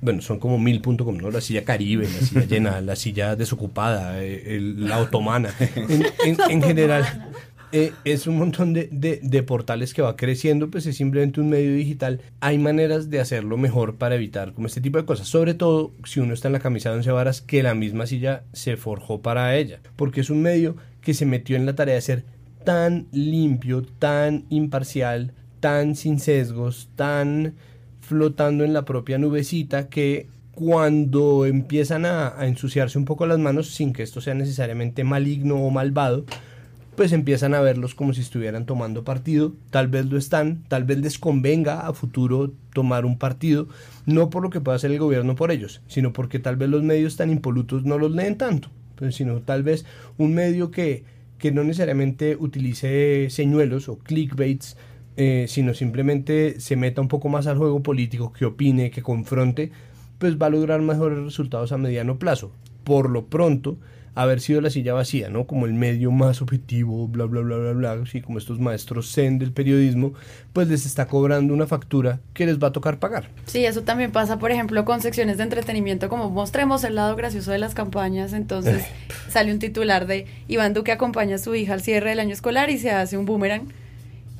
[0.00, 1.32] bueno, son como mil punto com, ¿no?
[1.32, 5.52] La silla caribe, la silla llena, la silla desocupada, eh, el- la otomana.
[5.74, 7.32] En, en- en general,
[7.76, 11.74] eh, es un montón de, de- portales que va creciendo, pues es simplemente un medio
[11.74, 12.20] digital.
[12.38, 15.26] Hay maneras de hacerlo mejor para evitar como este tipo de cosas.
[15.26, 18.44] Sobre todo si uno está en la camisa de once varas, que la misma silla
[18.52, 19.80] se forjó para ella.
[19.96, 22.24] Porque es un medio que se metió en la tarea de ser
[22.64, 27.54] tan limpio, tan imparcial, tan sin sesgos, tan
[28.00, 33.74] flotando en la propia nubecita que cuando empiezan a, a ensuciarse un poco las manos
[33.74, 36.24] sin que esto sea necesariamente maligno o malvado,
[36.96, 40.98] pues empiezan a verlos como si estuvieran tomando partido, tal vez lo están, tal vez
[40.98, 43.68] les convenga a futuro tomar un partido,
[44.06, 46.82] no por lo que pueda hacer el gobierno por ellos, sino porque tal vez los
[46.82, 49.84] medios tan impolutos no los leen tanto, pues, sino tal vez
[50.18, 51.04] un medio que,
[51.38, 54.76] que no necesariamente utilice señuelos o clickbaits,
[55.16, 59.70] eh, sino simplemente se meta un poco más al juego político, que opine, que confronte,
[60.18, 62.52] pues va a lograr mejores resultados a mediano plazo.
[62.82, 63.78] Por lo pronto,
[64.14, 65.46] haber sido la silla vacía, ¿no?
[65.46, 69.38] Como el medio más objetivo, bla, bla, bla, bla, bla, así como estos maestros zen
[69.38, 70.12] del periodismo,
[70.52, 73.28] pues les está cobrando una factura que les va a tocar pagar.
[73.46, 77.50] Sí, eso también pasa, por ejemplo, con secciones de entretenimiento como mostremos el lado gracioso
[77.50, 78.32] de las campañas.
[78.32, 78.84] Entonces
[79.28, 82.70] sale un titular de Iván Duque acompaña a su hija al cierre del año escolar
[82.70, 83.62] y se hace un boomerang.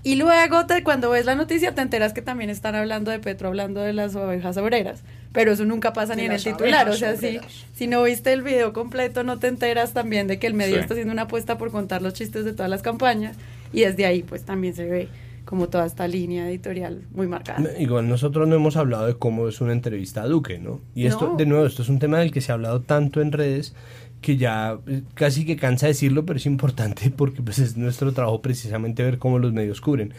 [0.07, 3.49] Y luego te- cuando ves la noticia te enteras que también están hablando de Petro,
[3.49, 5.03] hablando de las ovejas obreras.
[5.35, 6.89] Pero eso nunca pasa De ni en el titular.
[6.89, 7.39] O sea, si,
[7.75, 10.81] si no viste el video completo no te enteras también de que el medio Sí.
[10.81, 13.37] está haciendo una apuesta por contar los chistes de todas las campañas.
[13.73, 15.09] Y desde ahí pues también se ve
[15.45, 17.63] como toda esta línea editorial muy marcada.
[17.79, 20.81] Igual nosotros no hemos hablado de cómo es una entrevista a Duque, ¿no?
[20.95, 21.37] Y esto, No.
[21.37, 23.75] de nuevo, esto es un tema del que se ha hablado tanto en redes
[24.23, 28.41] que ya eh, casi que cansa decirlo, pero es importante porque pues es nuestro trabajo
[28.41, 30.15] precisamente ver cómo los medios cubren.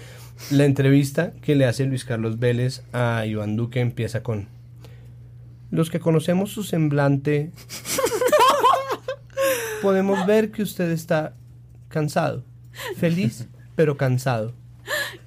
[0.51, 4.53] La entrevista que le hace Luis Carlos Vélez a Iván Duque empieza con
[5.75, 7.51] los que conocemos su semblante
[9.81, 11.33] podemos ver que usted está
[11.89, 12.43] cansado,
[12.97, 14.53] feliz pero cansado.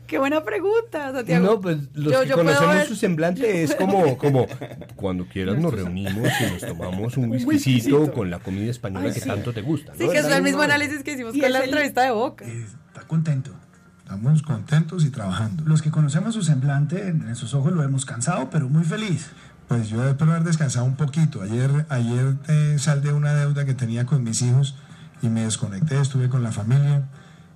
[0.07, 1.45] Qué buena pregunta, Santiago.
[1.45, 4.47] No, pues los Yo- que yo conocemos su semblante es como, como
[4.97, 9.53] cuando quieras nos reunimos y nos tomamos un whiskycito con la comida española que tanto
[9.53, 9.93] te gusta.
[9.99, 10.11] Sí, ¿no?
[10.13, 12.47] que es el mismo análisis que hicimos Y con la entrevista de Boca.
[12.47, 13.51] Está contento.
[13.99, 15.65] Estamos contentos y trabajando.
[15.67, 19.31] Los que conocemos su semblante, en sus ojos lo vemos cansado, pero muy feliz.
[19.69, 21.43] Pues yo espero haber descansado un poquito.
[21.43, 24.77] Ayer, ayer eh, saldé una deuda que tenía con mis hijos
[25.21, 27.09] y me desconecté, estuve con la familia,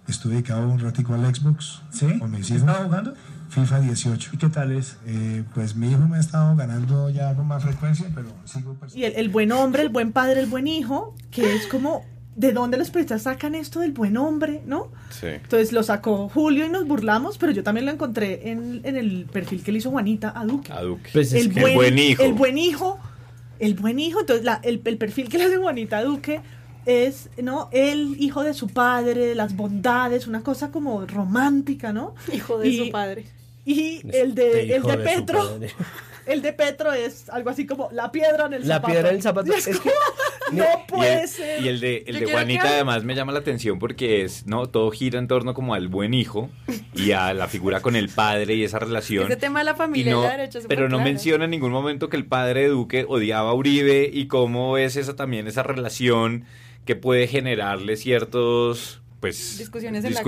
[0.06, 2.18] estuve dedicado un ratico al Xbox ¿Sí?
[2.18, 2.68] con mis ¿Qué hijos.
[2.68, 3.14] estaba jugando?
[3.48, 4.30] FIFA 18.
[4.34, 4.96] ¿Y qué tal es?
[5.06, 9.04] Eh, pues mi hijo me ha estado ganando ya con más frecuencia, pero sigo Y
[9.04, 12.04] el, el buen hombre, el buen padre, el buen hijo, que es como,
[12.36, 14.88] ¿de dónde los periodistas sacan esto del buen hombre, no?
[15.10, 15.26] Sí.
[15.26, 19.26] Entonces lo sacó Julio y nos burlamos, pero yo también lo encontré en, en el
[19.30, 20.72] perfil que le hizo Juanita a Duque.
[20.72, 21.10] A Duque.
[21.12, 22.22] Pues es el, buen, el buen hijo.
[22.22, 22.98] El buen hijo.
[23.58, 24.20] El buen hijo.
[24.20, 26.40] Entonces la- el, el perfil que le hace Juanita a Duque
[26.86, 27.68] es, ¿no?
[27.70, 32.14] El hijo de su padre, de las bondades, una cosa como romántica, ¿no?
[32.32, 33.26] Hijo de Y- su padre.
[33.64, 35.58] Y el de, el de su Petro.
[36.26, 38.92] El de Petro es algo así como la piedra en el La zapato.
[38.92, 39.52] piedra en el zapato.
[39.52, 39.90] Y Es que-
[40.52, 41.62] no Y puede el, ser.
[41.62, 44.66] y el de, el de Juanita que- además me llama la atención porque es, no,
[44.68, 46.50] todo gira en torno como al buen hijo
[46.94, 49.26] y a la figura con el padre y esa relación.
[49.26, 51.50] Ese tema de la Y familia no- y la derecha es pero no menciona en
[51.50, 55.46] ningún momento que el padre de Duque odiaba a Uribe y cómo es esa también
[55.48, 56.44] esa relación
[56.84, 60.20] que puede generarle ciertos pues Discusiones en la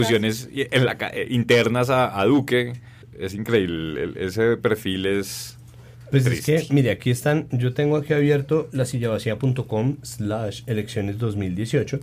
[0.70, 2.72] en la eh, internas a, a Duque
[3.18, 4.02] es increíble.
[4.04, 5.53] El- ese perfil es
[6.22, 6.54] Pues triste.
[6.56, 12.00] es que, mire, aquí están, yo tengo aquí abierto la sillavacía.com slash elecciones 2018.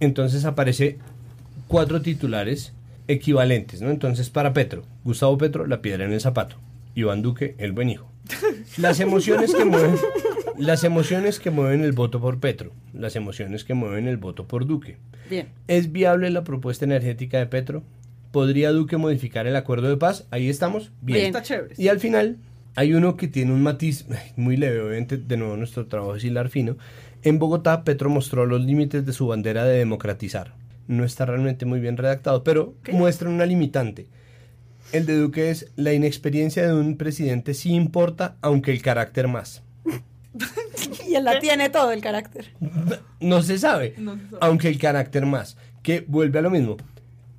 [0.00, 0.98] Entonces aparece
[1.68, 2.72] cuatro titulares
[3.08, 3.90] equivalentes, ¿no?
[3.90, 6.56] Entonces para Petro, Gustavo Petro, la piedra en el zapato.
[6.94, 8.10] Iván Duque, el buen hijo.
[8.76, 9.96] Las emociones que mueven,
[10.58, 14.66] las emociones que mueven el voto por Petro, las emociones que mueven el voto por
[14.66, 14.96] Duque.
[15.28, 15.48] Bien.
[15.68, 17.82] ¿Es viable la propuesta energética de Petro?
[18.30, 20.26] ¿Podría Duque modificar el acuerdo de paz?
[20.30, 20.92] Ahí estamos.
[21.00, 21.16] Bien.
[21.18, 21.26] Bien.
[21.26, 21.74] Está chévere.
[21.76, 22.36] Y al final
[22.76, 24.06] hay uno que tiene un matiz
[24.36, 26.76] muy leve, obviamente de nuevo nuestro trabajo es hilar fino.
[27.22, 30.54] En Bogotá, Petro mostró los límites de su bandera de democratizar.
[30.88, 34.06] No está realmente muy bien redactado, pero muestra una limitante.
[34.92, 39.62] El de Duque es la inexperiencia de un presidente sí importa, aunque el carácter más.
[41.06, 42.52] Y él la tiene todo el carácter.
[43.20, 44.38] No se sabe, No se sabe.
[44.40, 46.76] aunque el carácter más, que vuelve a lo mismo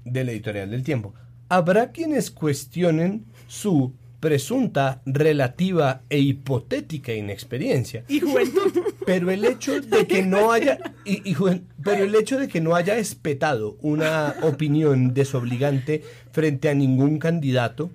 [0.03, 1.13] del editorial del tiempo.
[1.47, 8.71] Habrá quienes cuestionen su presunta, relativa e hipotética inexperiencia, Y juventud.
[9.05, 12.61] pero el hecho de que no haya y- y juen- pero el hecho de que
[12.61, 17.91] no haya espetado una opinión desobligante frente a ningún candidato,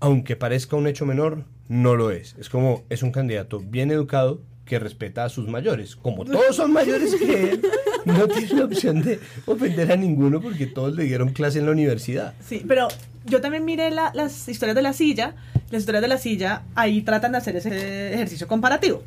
[0.00, 2.34] aunque parezca un hecho menor, no lo es.
[2.38, 5.96] Es como es un candidato bien educado que respeta a sus mayores.
[5.96, 7.62] Como todos son mayores que él,
[8.04, 11.72] no tiene la opción de ofender a ninguno porque todos le dieron clase en la
[11.72, 12.34] universidad.
[12.46, 12.88] Sí, pero
[13.28, 15.34] yo también miré la- las historias de la silla.
[15.70, 19.02] Las historias de la silla, ahí tratan de hacer ese ejercicio comparativo.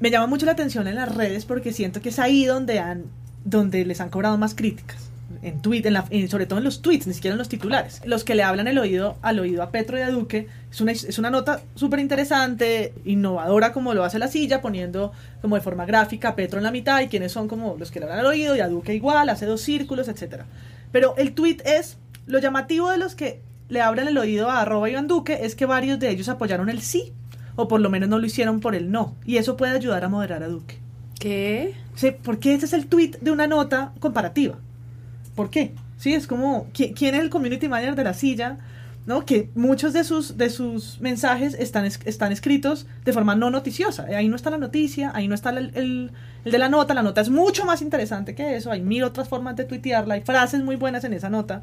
[0.00, 3.04] Me llama mucho la atención en las redes porque siento que es ahí donde han,
[3.44, 5.08] donde les han cobrado más críticas.
[5.42, 8.02] En tweet, en la- en- sobre todo en los tweets, ni siquiera en los titulares.
[8.04, 10.90] Los que le hablan el oído al oído a Petro y a Duque es una,
[10.92, 15.86] es una nota súper interesante, innovadora como lo hace la silla, poniendo como de forma
[15.86, 18.26] gráfica a Petro en la mitad y quienes son como los que le hablan al
[18.26, 20.46] oído y a Duque igual, hace dos círculos, etcétera.
[20.90, 21.96] Pero el tweet es
[22.26, 23.40] lo llamativo de los que
[23.70, 26.82] le hablan el oído a arroba Iván Duque es que varios de ellos apoyaron el
[26.82, 27.12] sí,
[27.56, 30.08] o por lo menos no lo hicieron por el no, y eso puede ayudar a
[30.08, 30.78] moderar a Duque.
[31.18, 31.74] ¿Qué?
[31.94, 34.56] Sí, porque ese es el tweet de una nota comparativa.
[35.34, 35.74] ¿Por qué?
[35.98, 38.58] Sí, es como, ¿qui- ¿quién es el community manager de la silla?
[39.06, 39.24] ¿No?
[39.24, 44.04] Que muchos de sus, de sus mensajes están, es- están escritos de forma no noticiosa.
[44.16, 46.10] Ahí no está la noticia, ahí no está el, el-
[46.44, 46.94] el de la nota.
[46.94, 48.70] La nota es mucho más interesante que eso.
[48.70, 50.14] Hay mil otras formas de tuitearla.
[50.14, 51.60] Hay frases muy buenas en esa nota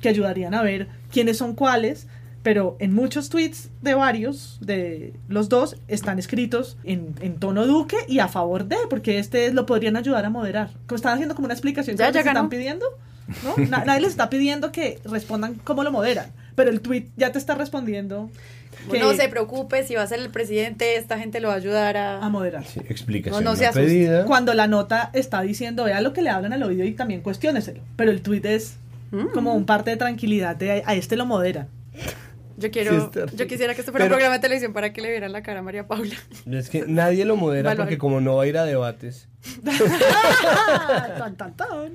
[0.00, 2.06] que ayudarían a ver quiénes son cuáles.
[2.42, 7.96] Pero en muchos tweets de varios, de los dos, están escritos en, en tono duque
[8.08, 10.70] y a favor de, porque este lo podrían ayudar a moderar.
[10.86, 12.48] Como están haciendo como una explicación que Ya, ya están ganó.
[12.48, 12.86] pidiendo.
[13.44, 13.62] ¿no?
[13.68, 16.30] Na- nadie les está pidiendo que respondan cómo lo moderan.
[16.54, 18.30] Pero el tweet ya te está respondiendo
[18.90, 21.56] que No se preocupe, si va a ser el presidente, esta gente lo va a
[21.58, 22.24] ayudar a...
[22.24, 22.64] a moderar.
[22.64, 24.22] Sí, explicación No, no se asuste.
[24.26, 27.82] Cuando la nota está diciendo, vea lo que le hablan al oído y también cuestióneselo.
[27.96, 28.76] Pero el tweet es
[29.10, 29.28] Mm.
[29.34, 31.68] como un parte de tranquilidad de a este lo modera.
[32.56, 35.10] Yo quiero, yo quisiera que esto fuera Pero- un programa de televisión para que le
[35.10, 36.14] vieran la cara a María Paula.
[36.50, 39.28] Es que nadie lo modera porque como no va a ir a debates.
[41.18, 41.92] Tan, tan, tan.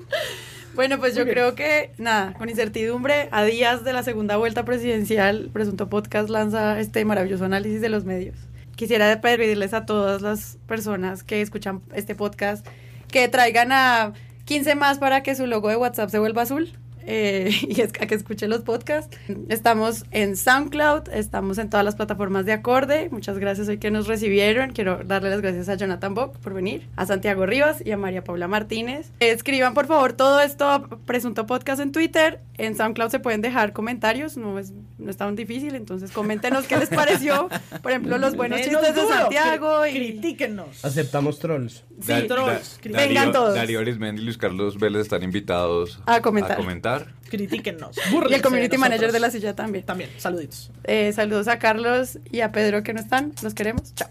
[0.73, 5.49] Bueno, pues yo creo que, nada, con incertidumbre, a días de la segunda vuelta presidencial,
[5.53, 8.35] Presunto Podcast lanza este maravilloso análisis de los medios.
[8.75, 12.65] Quisiera pedirles a todas las personas que escuchan este podcast
[13.09, 14.13] que traigan a
[14.45, 16.71] 15 más para que su logo de WhatsApp se vuelva azul.
[17.05, 19.17] Eh, y es a que escuchen los podcasts.
[19.49, 23.09] Estamos en SoundCloud, estamos en todas las plataformas de acorde.
[23.11, 24.71] Muchas gracias hoy que nos recibieron.
[24.71, 28.23] Quiero darle las gracias a Jonathan Bock por venir, a Santiago Rivas y a María
[28.23, 29.11] Paula Martínez.
[29.19, 32.39] Escriban por favor todo esto a Presunto Podcast en Twitter.
[32.57, 36.77] En SoundCloud se pueden dejar comentarios, no es, no es tan difícil, entonces coméntenos qué
[36.77, 37.49] les pareció.
[37.81, 40.85] Por ejemplo, los buenos Menos chistes de duro, Santiago cri- y Critíquenos.
[40.85, 41.83] Aceptamos trolls.
[42.01, 43.55] Sí, Da- trolls, Da- Darío- Vengan todos.
[43.55, 46.53] Darío Arismendi y Luis Carlos Vélez están invitados A comentar.
[46.53, 46.94] A comentar.
[47.29, 47.97] Critíquennos.
[48.29, 49.85] y el community de manager de la silla también.
[49.85, 50.71] También, saluditos.
[50.83, 53.33] Eh, saludos a Carlos y a Pedro que no están.
[53.41, 53.93] Los queremos.
[53.95, 54.09] Chao.